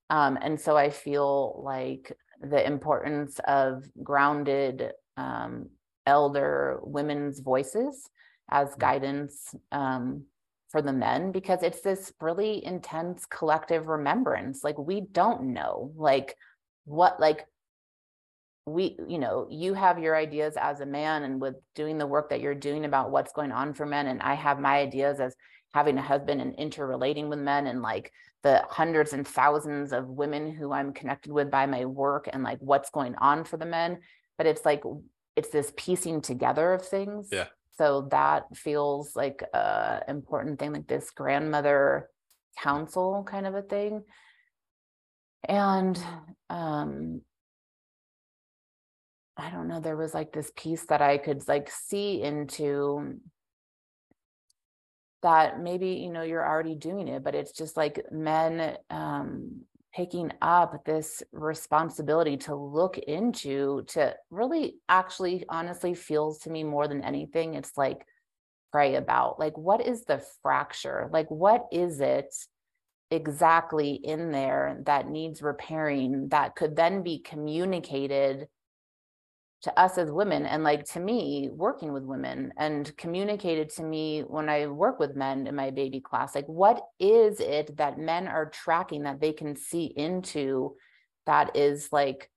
[0.09, 5.69] Um, and so I feel like the importance of grounded um,
[6.05, 8.09] elder women's voices
[8.49, 8.79] as mm.
[8.79, 10.25] guidance um,
[10.69, 14.63] for the men because it's this really intense collective remembrance.
[14.63, 16.35] Like we don't know, like
[16.85, 17.45] what, like
[18.65, 22.29] we you know you have your ideas as a man and with doing the work
[22.29, 25.35] that you're doing about what's going on for men and i have my ideas as
[25.73, 28.11] having a husband and interrelating with men and like
[28.43, 32.59] the hundreds and thousands of women who i'm connected with by my work and like
[32.59, 33.99] what's going on for the men.
[34.37, 34.83] But it's like
[35.35, 37.29] it's this piecing together of things.
[37.31, 37.47] Yeah.
[37.77, 42.09] So that feels like a important thing, like this grandmother
[42.61, 44.03] council kind of a thing.
[45.47, 45.99] And
[46.49, 47.21] um
[49.37, 53.19] I don't know, there was like this piece that I could like see into
[55.23, 59.61] that maybe, you know, you're already doing it, but it's just like men um
[59.95, 66.87] picking up this responsibility to look into to really actually honestly feels to me more
[66.87, 68.03] than anything it's like
[68.71, 71.09] pray about like what is the fracture?
[71.11, 72.33] Like what is it
[73.11, 78.47] exactly in there that needs repairing that could then be communicated
[79.63, 84.21] to us as women and like to me working with women and communicated to me
[84.21, 88.27] when i work with men in my baby class like what is it that men
[88.27, 90.75] are tracking that they can see into
[91.25, 92.29] that is like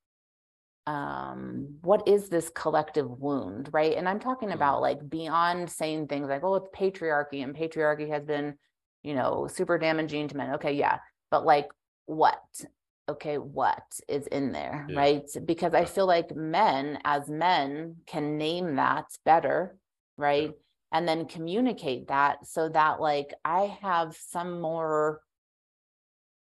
[0.86, 3.96] um what is this collective wound right?
[3.96, 8.24] And i'm talking about like beyond saying things like oh it's patriarchy and patriarchy has
[8.24, 8.54] been
[9.02, 10.54] you know super damaging to men.
[10.54, 10.98] Okay yeah
[11.30, 11.68] but like
[12.06, 12.38] what
[13.09, 14.98] okay, what is in there, yeah.
[14.98, 15.30] right?
[15.44, 19.76] Because I feel like men, as men, can name that better,
[20.16, 20.50] right?
[20.50, 20.98] Yeah.
[20.98, 25.20] And then communicate that so that, like, I have some more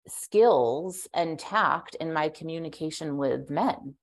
[0.07, 3.95] skills and tact in my communication with men.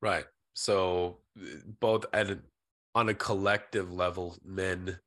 [0.00, 0.24] Right.
[0.54, 2.38] So, eh, both at a,
[2.94, 4.98] on a collective level, men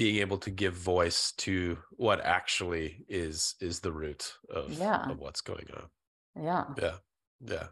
[0.00, 5.10] being able to give voice to what actually is is the root of, yeah.
[5.10, 6.94] of what's going on yeah yeah
[7.44, 7.66] yeah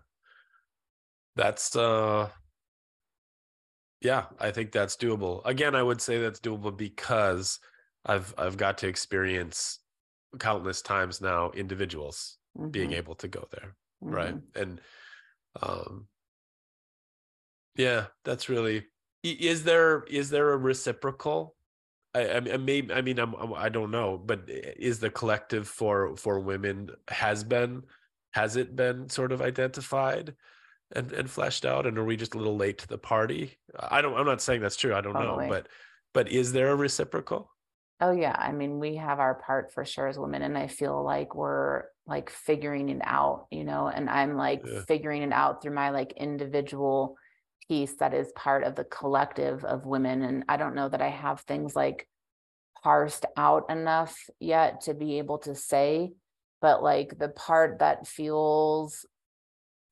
[1.37, 2.29] that's uh
[4.03, 7.61] yeah i think that's doable again i would say that's doable because
[8.05, 9.79] i've i've got to experience
[10.39, 12.69] countless times now individuals mm-hmm.
[12.69, 13.75] being able to go there
[14.05, 14.15] mm-hmm.
[14.15, 14.83] right and
[15.63, 16.07] um
[17.75, 18.85] yeah that's really
[19.25, 21.55] is there is there a reciprocal
[22.15, 25.69] I, I mean, I mean, I'm, I'm, I don't know, but eh, is the collective
[25.69, 27.83] for for women has been
[28.33, 30.35] has it been sort of identified
[30.95, 33.59] and and fleshed out, and are we just a little late to the party?
[33.79, 34.15] I don't.
[34.15, 34.95] I'm not saying that's true.
[34.95, 35.47] I don't totally.
[35.47, 35.69] know, but
[36.15, 37.51] but is there a reciprocal?
[38.01, 41.03] Oh yeah, I mean, we have our part for sure as women, and I feel
[41.05, 44.81] like we're like figuring it out, you know, and I'm like yeah.
[44.87, 47.17] figuring it out through my like individual
[47.69, 50.23] piece that is part of the collective of women.
[50.23, 52.09] And I don't know that I have things like
[52.83, 56.13] parsed out enough yet to be able to say,
[56.61, 59.07] but like the part that feels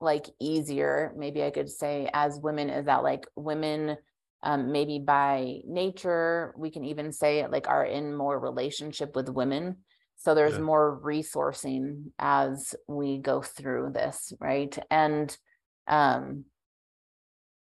[0.00, 3.96] like easier, maybe I could say as women, is that like women
[4.42, 9.28] um, maybe by nature, we can even say it like are in more relationship with
[9.28, 9.78] women.
[10.18, 10.60] So there's yeah.
[10.60, 14.76] more resourcing as we go through this, right?
[14.90, 15.36] And
[15.88, 16.44] um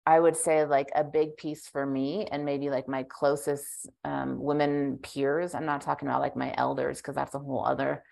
[0.06, 4.40] I would say like a big piece for me and maybe like my closest um,
[4.40, 5.54] women peers.
[5.54, 8.04] I'm not talking about like my elders because that's a whole other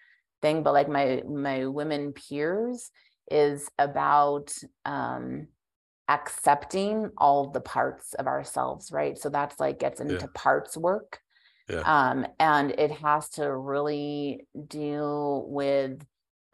[0.43, 2.91] thing, but like my my women peers
[3.31, 4.53] is about
[4.85, 5.47] um,
[6.09, 9.17] accepting all the parts of ourselves, right?
[9.17, 10.27] So that's like gets into yeah.
[10.35, 11.21] parts work.
[11.71, 11.81] Yeah.
[11.81, 16.05] Um, and it has to really deal with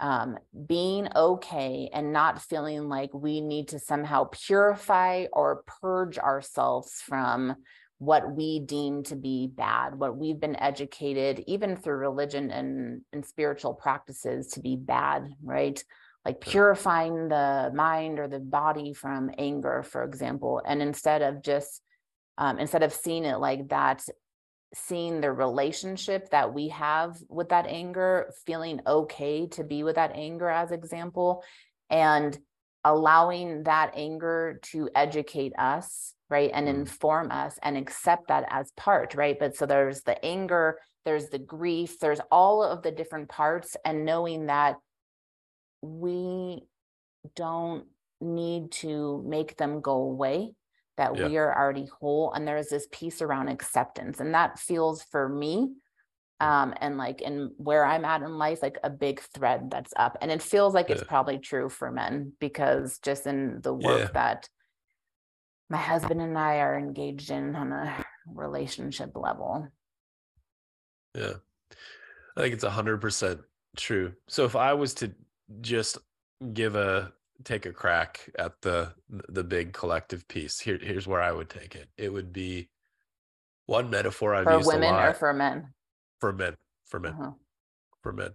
[0.00, 7.02] um, being okay and not feeling like we need to somehow purify or purge ourselves
[7.04, 7.54] from
[7.98, 13.26] what we deem to be bad, what we've been educated, even through religion and, and
[13.26, 15.84] spiritual practices, to be bad, right?
[16.24, 20.62] Like purifying the mind or the body from anger, for example.
[20.64, 21.82] And instead of just,
[22.38, 24.02] um, instead of seeing it like that,
[24.74, 30.12] seeing the relationship that we have with that anger, feeling okay to be with that
[30.14, 31.42] anger, as example,
[31.88, 32.38] and
[32.84, 36.74] allowing that anger to educate us, right, and mm.
[36.74, 39.38] inform us and accept that as part, right?
[39.38, 44.04] But so there's the anger, there's the grief, there's all of the different parts, and
[44.04, 44.76] knowing that
[45.82, 46.62] we
[47.34, 47.86] don't
[48.20, 50.52] need to make them go away
[51.00, 51.26] that yeah.
[51.26, 55.72] we are already whole and there's this piece around acceptance and that feels for me
[56.40, 60.18] um and like in where i'm at in life like a big thread that's up
[60.20, 60.96] and it feels like yeah.
[60.96, 64.10] it's probably true for men because just in the work yeah.
[64.12, 64.48] that
[65.70, 69.66] my husband and i are engaged in on a relationship level
[71.16, 71.32] yeah
[72.36, 73.40] i think it's 100%
[73.78, 75.10] true so if i was to
[75.62, 75.96] just
[76.52, 77.10] give a
[77.44, 81.74] take a crack at the the big collective piece, here here's where I would take
[81.74, 81.88] it.
[81.96, 82.68] It would be
[83.66, 85.74] one metaphor I've for used women a lot, or for men.
[86.20, 86.54] For men,
[86.86, 87.30] for men, uh-huh.
[88.02, 88.30] for men,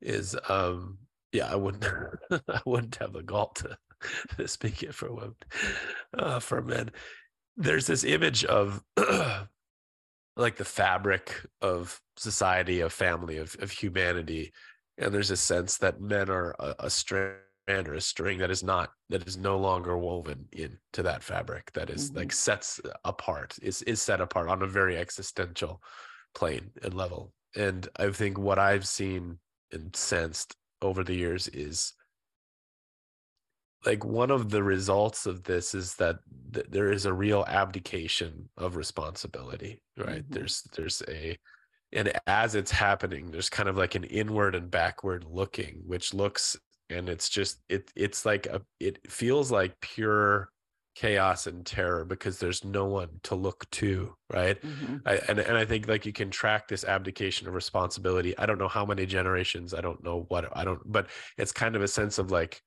[0.00, 0.98] is um
[1.32, 1.84] yeah I wouldn't
[2.48, 3.76] I wouldn't have the gall to,
[4.46, 5.36] speak it for women
[6.18, 6.90] uh, for men
[7.56, 8.82] there's this image of
[10.36, 14.52] like the fabric of society, of family, of, of humanity.
[14.98, 17.36] And there's a sense that men are a, a strand
[17.68, 21.90] or a string that is not, that is no longer woven into that fabric, that
[21.90, 22.18] is, Mm-hmm.
[22.18, 25.82] like sets apart, is, is set apart on a very existential
[26.34, 27.32] plane and level.
[27.56, 29.38] And I think what I've seen
[29.72, 31.94] and sensed over the years is
[33.84, 36.16] like one of the results of this is that
[36.52, 40.34] th- there is a real abdication of responsibility right Mhm.
[40.34, 41.36] there's there's a
[41.92, 46.56] and as it's happening there's kind of like an inward and backward looking which looks
[46.90, 50.50] and it's just it it's like a it feels like pure
[50.94, 55.06] chaos and terror because there's no one to look to right Mhm.
[55.06, 58.36] I, and and I think like you can track this abdication of responsibility.
[58.38, 59.74] I don't know how many generations.
[59.74, 61.08] I don't know what I don't, but
[61.38, 62.62] it's kind of a sense of like,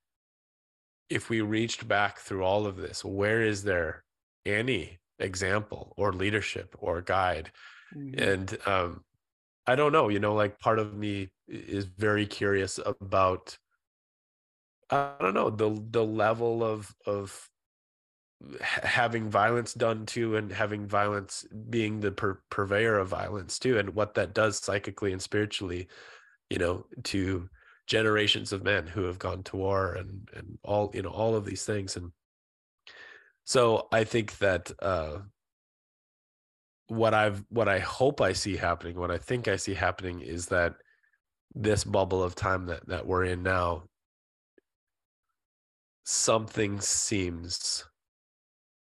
[1.09, 4.03] if we reached back through all of this, where is there
[4.45, 7.51] any example or leadership or guide?
[7.91, 8.19] Mhm.
[8.19, 9.03] And um,
[9.67, 10.09] I don't know.
[10.09, 13.57] You know, like part of me is very curious about.
[14.89, 17.49] I don't know the the level of of
[18.61, 23.89] having violence done to and having violence being the pur- purveyor of violence too and
[23.93, 25.89] what that does psychically and spiritually
[26.49, 27.49] you know to
[27.85, 31.43] generations of men who have gone to war and and all you know all of
[31.43, 32.11] these things and
[33.43, 35.17] so i think that uh
[36.87, 40.45] what i've what i hope i see happening what i think i see happening is
[40.45, 40.75] that
[41.55, 43.83] this bubble of time that that we're in now
[46.09, 47.85] something seems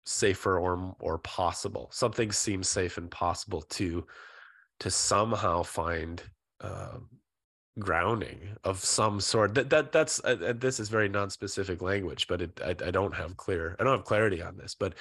[0.05, 1.89] safer or or possible.
[1.93, 4.05] Something seems safe and possible to
[4.81, 6.23] to somehow find
[6.61, 7.09] um
[7.79, 9.55] grounding of some sort.
[9.55, 13.15] That that that's uh, uh, this is very non-specific language but it I, I don't
[13.15, 14.95] have clear i don't have clarity on this but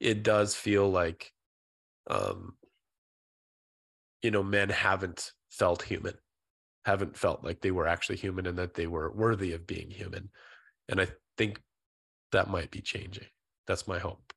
[0.00, 1.32] it does feel like
[2.08, 2.54] um
[4.22, 6.14] you know men haven't felt human
[6.84, 10.30] haven't felt like they were actually human and that they were worthy of being human.
[10.88, 11.60] And i think
[12.32, 13.26] that might be changing
[13.66, 14.32] that's my hope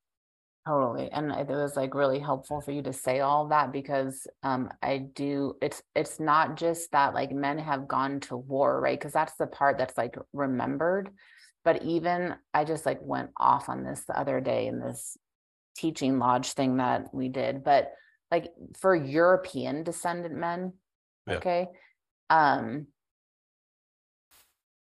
[0.68, 1.10] Totally.
[1.10, 4.98] And it was like really helpful for you to say all that because um I
[4.98, 9.00] do it's it's not just that like men have gone to war, right?
[9.00, 11.10] Because that's the part that's like remembered.
[11.64, 15.16] But even I just like went off on this the other day in this
[15.78, 17.64] teaching lodge thing that we did.
[17.64, 17.94] But
[18.30, 20.74] like for European descendant men,
[21.28, 21.36] Yeah.
[21.36, 21.68] okay.
[22.30, 22.88] Um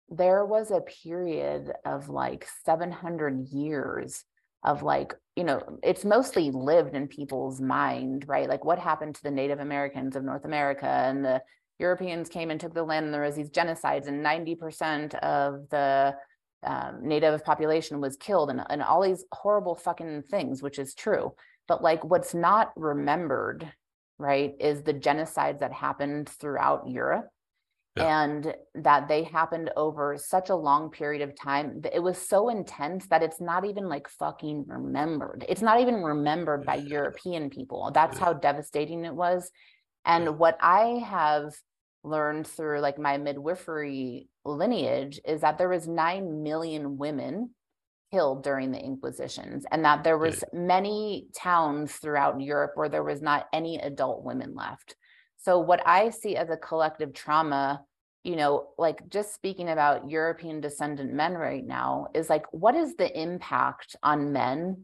[0.10, 4.24] there was a period of like 700 years
[4.64, 8.50] of like you know it's mostly lived in people's mind right?
[8.50, 11.42] Like what happened to the native americans of north america and the
[11.80, 16.16] europeans came and took the land and there was these genocides and 90% of the
[16.64, 21.34] um, native population was killed and, and all these horrible fucking things which is true.
[21.68, 23.72] But like what's not remembered
[24.18, 27.28] right is the genocides that happened throughout europe
[27.98, 28.24] Yeah.
[28.24, 31.82] and that they happened over such a long period of time.
[31.92, 35.46] It was so intense that it's not even like fucking remembered.
[35.50, 37.92] It's not even remembered by European people.
[37.94, 38.26] That's Yeah.
[38.26, 39.52] how devastating it was.
[40.06, 40.30] And Yeah.
[40.32, 41.56] what I have
[42.04, 47.54] learned through like my midwifery lineage is that there was 9 million women
[48.12, 53.22] killed during the inquisitions and that there was many towns throughout Europe where there was
[53.22, 54.96] not any adult women left.
[55.38, 57.84] So what I see as a collective trauma,
[58.28, 62.94] you know, like just speaking about European descendant men right now is like what is
[62.98, 64.84] the impact on men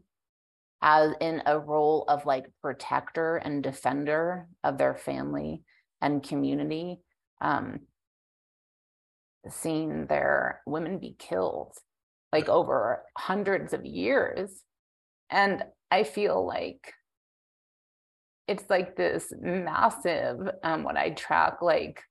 [0.82, 5.62] as in a role of like protector and defender of their family
[6.02, 7.02] and community
[7.42, 7.82] um
[9.50, 11.74] seeing their women be killed
[12.32, 14.64] like over hundreds of years?
[15.30, 16.94] And i feel like
[18.48, 22.02] it's like this massive um when i track like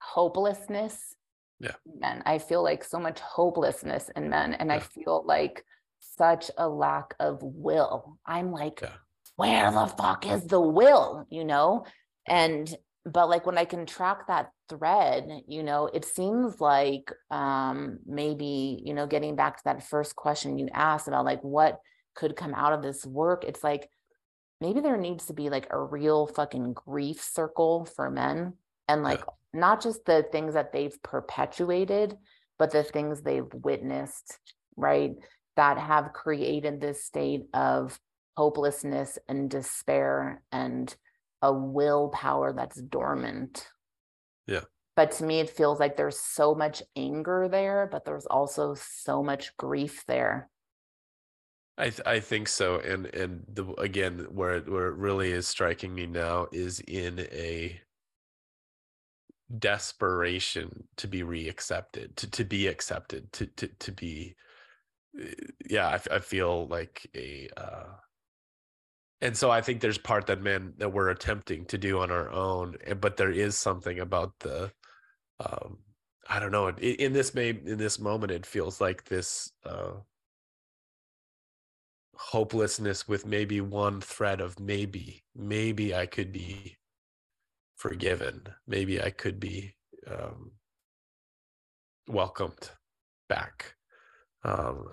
[0.00, 1.14] hopelessness
[1.58, 1.74] Yeah.
[1.84, 2.22] men.
[2.26, 5.64] I feel like so much hopelessness in men and i feel like
[6.00, 8.18] such a lack of will.
[8.26, 8.96] I'm like Yeah.
[9.36, 11.26] where the fuck is the will?
[11.30, 11.84] You know?
[12.26, 12.74] And
[13.06, 18.82] but like when i can track that thread you know it seems like um maybe
[18.84, 21.80] you know getting back to that first question you asked about like what
[22.14, 23.88] could come out of this work it's like
[24.60, 28.52] maybe there needs to be like a real fucking grief circle for men
[28.90, 29.22] and like
[29.52, 32.16] not just the things that they've perpetuated
[32.58, 34.38] but the things they've witnessed
[34.76, 35.12] right
[35.56, 37.98] that have created this state of
[38.36, 40.94] hopelessness and despair and
[41.42, 43.68] a willpower that's dormant.
[44.46, 44.62] Yeah.
[44.96, 49.22] But to me, it feels like there's so much anger there, but there's also so
[49.22, 50.50] much grief there.
[51.78, 55.48] I th- I think so, and and the again where it, where it really is
[55.48, 57.80] striking me now is in a
[59.58, 64.36] desperation to be reaccepted, to to be accepted, to to to be,
[65.20, 65.34] eh,
[65.68, 67.86] yeah, I feel like a, uh,
[69.20, 72.30] and so I think there's part that man that we're attempting to do on our
[72.30, 74.72] own, and but there is something about the,
[75.40, 75.78] um,
[76.28, 79.50] I don't know, in, in this may in this moment it feels like this.
[79.64, 80.00] Uh,
[82.20, 86.76] hopelessness with maybe one thread of maybe maybe i could be
[87.80, 89.74] forgiven maybe i could be
[90.06, 90.52] um,
[92.08, 92.70] welcomed
[93.28, 93.74] back.
[94.44, 94.92] Um,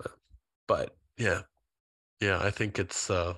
[0.66, 1.42] but yeah.
[2.20, 3.34] Yeah i think it's uh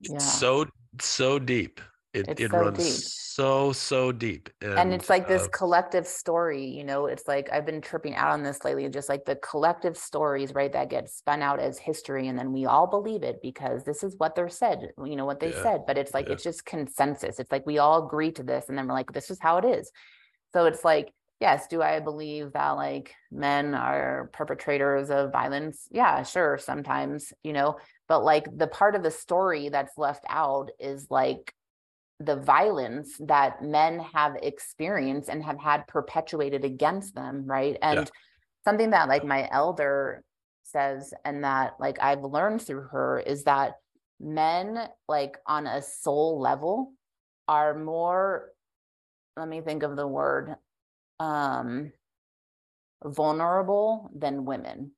[0.00, 0.16] Yeah.
[0.16, 0.66] it's so
[1.00, 1.80] so deep
[2.14, 3.10] it It's it so runs deep.
[3.10, 7.48] so so deep and, and it's like this uh, collective story you know it's like
[7.52, 11.08] i've been tripping out on this lately just like the collective stories right that get
[11.08, 14.48] spun out as history and then we all believe it because this is what they're
[14.48, 16.34] said you know what they Yeah, said but it's like yeah.
[16.34, 19.30] it's just consensus it's like we all agree to this and then we're like this
[19.30, 19.90] is how it is
[20.52, 26.22] so it's like yes do i believe that like men are perpetrators of violence yeah
[26.22, 27.76] sure sometimes you know
[28.08, 31.52] but like the part of the story that's left out is like
[32.20, 37.76] the violence that men have experienced and have had perpetuated against them right?
[37.82, 38.10] And
[38.64, 40.22] something that like my elder
[40.64, 43.74] says and that like i've learned through her is that
[44.20, 44.78] men
[45.08, 46.92] like on a soul level
[47.48, 48.50] are more
[49.36, 50.54] let me think of the word
[51.18, 51.92] um
[53.04, 54.92] vulnerable than women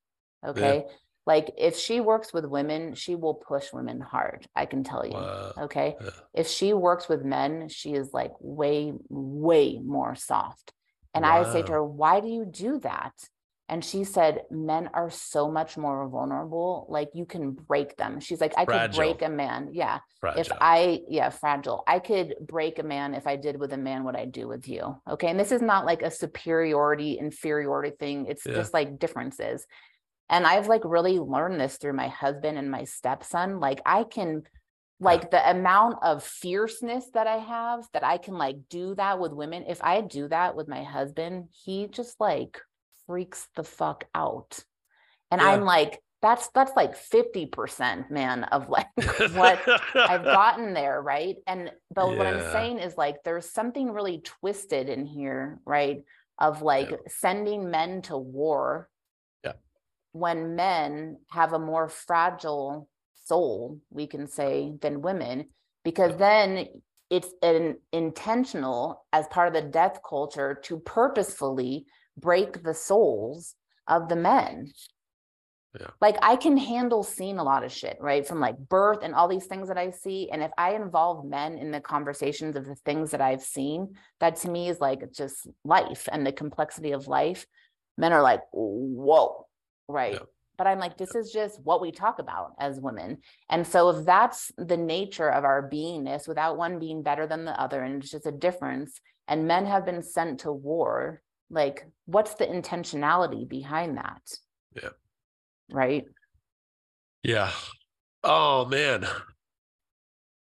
[0.47, 0.85] okay
[1.27, 5.13] like if she works with women she will push women hard i can tell you
[5.13, 6.11] wow, okay yeah.
[6.35, 10.73] if she works with men, she is like way, way more soft.
[11.15, 13.13] And I would say to her, Why do you do that?
[13.69, 16.87] And she said, Men are so much more vulnerable.
[16.89, 18.21] Like you can break them.
[18.21, 19.71] She's like, I could break a man.
[19.73, 19.99] Yeah.
[20.37, 20.51] If.
[20.61, 21.83] I, yeah, fragile.
[21.87, 24.69] I could break a man if I did with a man what I do with
[24.69, 24.97] you.
[25.09, 25.29] Okay.
[25.29, 28.27] And this is not like a superiority, inferiority thing.
[28.27, 28.55] It's Yeah.
[28.55, 29.67] just like differences.
[30.33, 33.61] And I've like really learned this through my husband and my stepson.
[33.61, 34.43] Like I can
[34.99, 39.33] like the amount of fierceness that I have that I can like do that with
[39.33, 39.65] women.
[39.69, 42.59] If I do that with my husband, he just like
[43.07, 44.59] freaks the fuck out.
[45.31, 45.49] And Yeah.
[45.49, 48.87] I'm like, that's that's like 50%, man, of like
[49.35, 49.61] what
[49.95, 51.37] I've gotten there, right?
[51.47, 56.05] And but what I'm saying is like there's something really twisted in here, right?
[56.39, 58.89] Of like sending men to war.
[60.13, 62.89] When men have a more fragile
[63.25, 65.49] soul, we can say, than women,
[65.85, 66.69] because then
[67.11, 71.87] it's an intentional as part of the death culture to purposefully
[72.17, 73.55] break the souls
[73.87, 74.73] of the men
[75.79, 75.89] Yeah.
[76.03, 78.27] like I can handle seeing a lot of shit, right?
[78.27, 80.29] From like birth and all these things that I see.
[80.31, 84.37] And if I involve men in the conversations of the things that I've seen, that
[84.37, 87.47] to me is like just life and the complexity of life.
[87.97, 89.47] Men are like, whoa,
[89.89, 90.19] right?
[90.59, 93.19] But I'm like, this is just what we talk about as women.
[93.49, 97.61] And so if that's the nature of our beingness without one being better than the
[97.61, 102.35] other, and it's just a difference, and men have been sent to war, like what's
[102.35, 104.23] the intentionality behind that?
[104.75, 104.91] Yeah.
[105.71, 106.05] Right.
[107.23, 107.51] Yeah.
[108.23, 109.07] Oh man.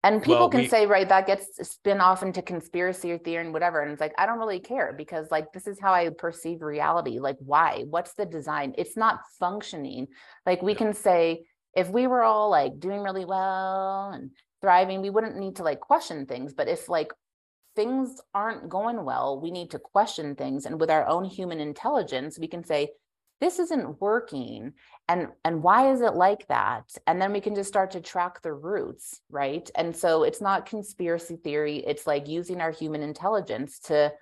[0.04, 3.52] And people Well, can we- say, right, that gets spin off into conspiracy theory and
[3.54, 3.80] whatever.
[3.80, 7.18] And it's like, I don't really care because, like, this is how I perceive reality.
[7.18, 7.84] Like, why?
[7.88, 8.74] What's the design?
[8.78, 10.08] It's not functioning.
[10.44, 10.78] Like, we Yeah.
[10.78, 15.56] can say, if we were all like doing really well and thriving, we wouldn't need
[15.56, 16.54] to like question things.
[16.54, 17.12] But if like
[17.74, 20.66] things aren't going well, we need to question things.
[20.66, 22.90] And with our own human intelligence, we can say,
[23.40, 24.72] this isn't working
[25.08, 28.40] and and why is it like that and then we can just start to track
[28.42, 33.78] the roots right and so it's not conspiracy theory it's like using our human intelligence
[33.78, 34.12] to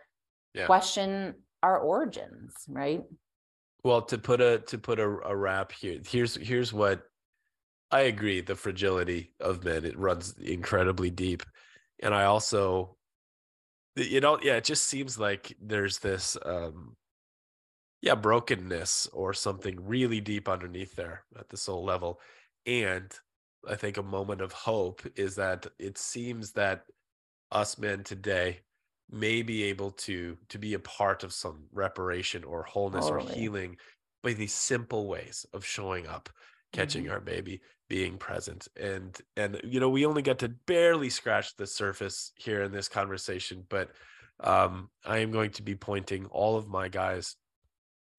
[0.54, 0.66] Yeah.
[0.66, 3.02] question our origins right
[3.84, 7.02] Well, to put a to put a, a wrap here, here's here's what
[7.90, 8.40] I agree.
[8.40, 11.42] The fragility of men it runs incredibly deep,
[12.02, 12.96] and I also,
[13.96, 16.96] you know, yeah, it just seems like there's this, um,
[18.02, 22.20] yeah, brokenness or something really deep underneath there at the soul level,
[22.66, 23.18] and
[23.68, 26.86] I think a moment of hope is that it seems that
[27.50, 28.62] us men today
[29.10, 33.76] may be able to to be a part of some reparation or wholeness or healing
[34.22, 36.30] by these simple ways of showing up
[36.72, 37.10] catching Mhm.
[37.10, 38.68] our baby being present.
[38.76, 42.88] And and you know we only got to barely scratch the surface here in this
[42.88, 43.92] conversation but
[44.40, 47.36] um i am going to be pointing all of my guys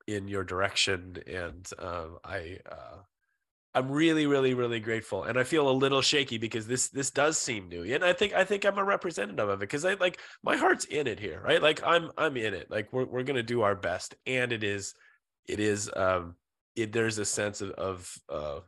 [0.07, 2.97] in your direction, and um, I uh,
[3.75, 7.37] I'm really, really, really grateful, and I feel a little shaky because this this does
[7.37, 10.19] seem new, and I think I think I'm a representative of it because I like
[10.43, 11.61] my heart's in it here, right?
[11.61, 12.69] Like I'm I'm in it.
[12.69, 14.93] Like we're we're gonna do our best, and it is
[15.47, 16.35] it is um
[16.75, 18.59] it there's a sense of of uh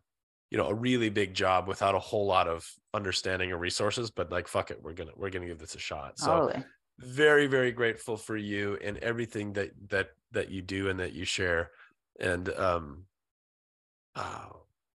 [0.49, 4.32] you know a really big job without a whole lot of understanding or resources, but
[4.32, 6.18] like fuck it, we're gonna we're gonna give this a shot.
[6.18, 6.66] So Totally.
[7.00, 11.26] Very very grateful for you and everything that that that you do and that you
[11.26, 11.72] share.
[12.20, 13.06] And um
[14.16, 14.48] uh,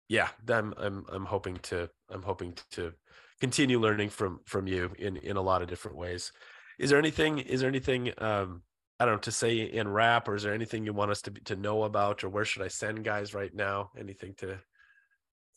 [0.09, 2.93] yeah i'm i'm i'm hoping to i'm hoping to
[3.41, 6.33] continue learning from from you in in a lot of different ways.
[6.79, 8.63] Is there anything is there anything um
[9.01, 11.31] i don't know to say in wrap or is there anything you want us to
[11.31, 13.91] to know about or where should i send guys right now?
[13.99, 14.59] Anything to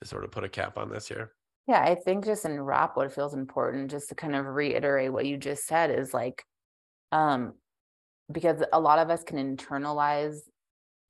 [0.02, 1.34] to sort of put a cap on this here
[1.69, 5.27] Yeah, I think just in wrap, what feels important, just to kind of reiterate what
[5.27, 6.43] you just said is like,
[7.11, 7.53] um,
[8.31, 10.37] because a lot of us can internalize,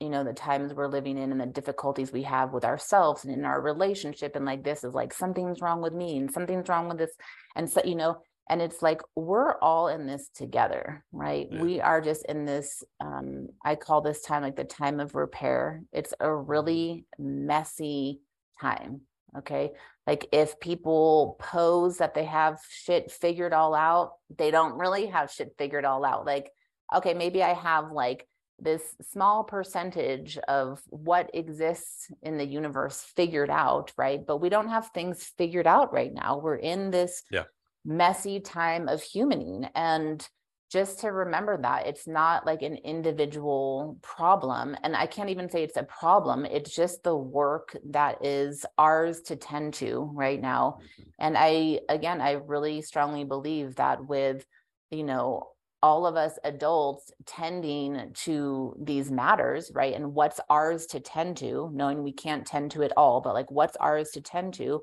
[0.01, 3.33] you know, the times we're living in and the difficulties we have with ourselves and
[3.33, 4.35] in our relationship.
[4.35, 7.15] And like, this is like, something's wrong with me and something's wrong with this.
[7.55, 8.17] And so, you know,
[8.49, 11.47] and it's like, we're all in this together, right?
[11.49, 11.61] Yeah.
[11.61, 15.83] We are just in this, um, I call this time like the time of repair.
[15.93, 18.19] It's a really messy
[18.59, 19.03] time.
[19.37, 19.71] Okay.
[20.07, 25.31] Like if people pose that they have shit figured all out, they don't really have
[25.31, 26.25] shit figured all out.
[26.25, 26.51] Like,
[26.95, 28.27] okay, maybe I have like
[28.61, 28.81] this
[29.11, 34.25] small percentage of what exists in the universe figured out, right?
[34.25, 36.39] But we don't have things figured out right now.
[36.39, 37.43] We're in this Yeah.
[37.85, 39.69] messy time of humaning.
[39.75, 40.27] And
[40.69, 44.77] just to remember that it's not like an individual problem.
[44.83, 46.45] And I can't even say it's a problem.
[46.45, 50.79] It's just the work that is ours to tend to right now.
[50.81, 51.09] Mm-hmm.
[51.19, 54.45] And I, again, I really strongly believe that with,
[54.91, 55.47] you know,
[55.81, 59.95] all of us adults tending to these matters, right?
[59.95, 63.49] And what's ours to tend to, knowing we can't tend to it all, but like
[63.49, 64.81] what's ours to tend to,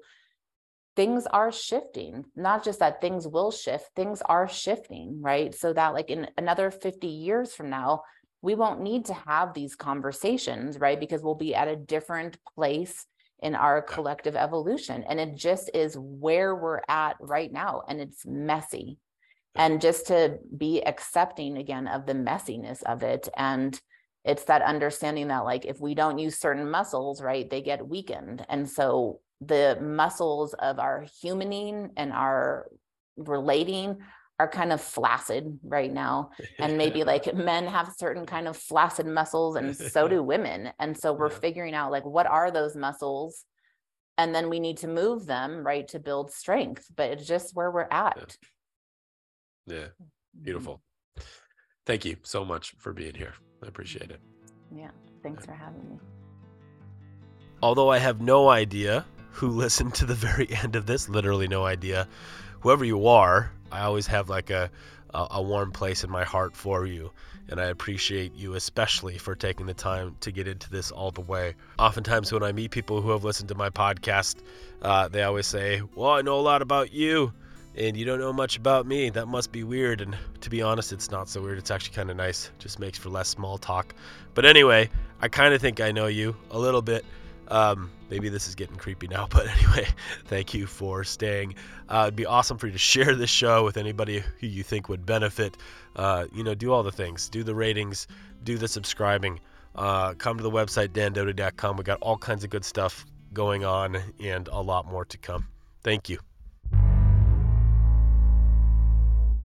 [0.96, 2.24] things are shifting.
[2.34, 5.54] Not just that things will shift, things are shifting, right?
[5.54, 8.02] So that like in another 50 years from now,
[8.42, 10.98] we won't need to have these conversations, right?
[10.98, 13.06] Because we'll be at a different place
[13.40, 15.04] in our collective evolution.
[15.08, 17.82] And it just is where we're at right now.
[17.86, 18.98] And it's messy.
[19.54, 23.28] And just to be accepting again of the messiness of it.
[23.36, 23.78] And
[24.24, 28.44] it's that understanding that, like, if we don't use certain muscles, right, they get weakened.
[28.48, 32.66] And so the muscles of our humaning and our
[33.16, 33.98] relating
[34.38, 36.30] are kind of flaccid right now.
[36.58, 40.72] And maybe like men have certain kind of flaccid muscles and so do women.
[40.78, 41.38] And so we're Yeah.
[41.38, 43.44] figuring out like what are those muscles?
[44.18, 47.70] And then we need to move them right to build strength but it's just where
[47.70, 48.36] we're at.
[49.66, 49.76] Yeah.
[50.00, 50.42] Mhm.
[50.42, 50.82] beautiful.
[51.86, 53.34] Thank you so much for being here.
[53.62, 54.20] I appreciate it.
[54.74, 54.90] Yeah.
[55.22, 55.98] Thanks for having me.
[57.62, 59.06] Although I have no idea
[59.36, 62.08] who listened to the very end of this, literally no idea,
[62.60, 64.70] whoever you are, I always have like a,
[65.12, 67.10] a, a warm place in my heart for you.
[67.48, 71.20] And I appreciate you especially for taking the time to get into this all the
[71.20, 71.54] way.
[71.78, 74.36] Oftentimes, when I meet people who have listened to my podcast,
[74.82, 77.32] uh, they always say, Well, I know a lot about you,
[77.76, 79.10] and you don't know much about me.
[79.10, 80.00] That must be weird.
[80.00, 81.58] And to be honest, it's not so weird.
[81.58, 82.50] It's actually kind of nice.
[82.58, 83.94] Just makes for less small talk.
[84.34, 84.90] But anyway,
[85.20, 87.04] I kind of think I know you a little bit.
[87.46, 89.86] Um, maybe this is getting creepy now, but anyway,
[90.26, 91.54] thank you for staying.
[91.88, 94.88] Uh, it'd be awesome for you to share this show with anybody who you think
[94.88, 95.56] would benefit.
[95.94, 98.06] Uh, you know, do all the things, do the ratings,
[98.44, 99.40] do the subscribing.
[99.74, 101.76] Uh, come to the website dandoty.com.
[101.76, 105.46] We got all kinds of good stuff going on and a lot more to come.
[105.82, 106.25] Thank you.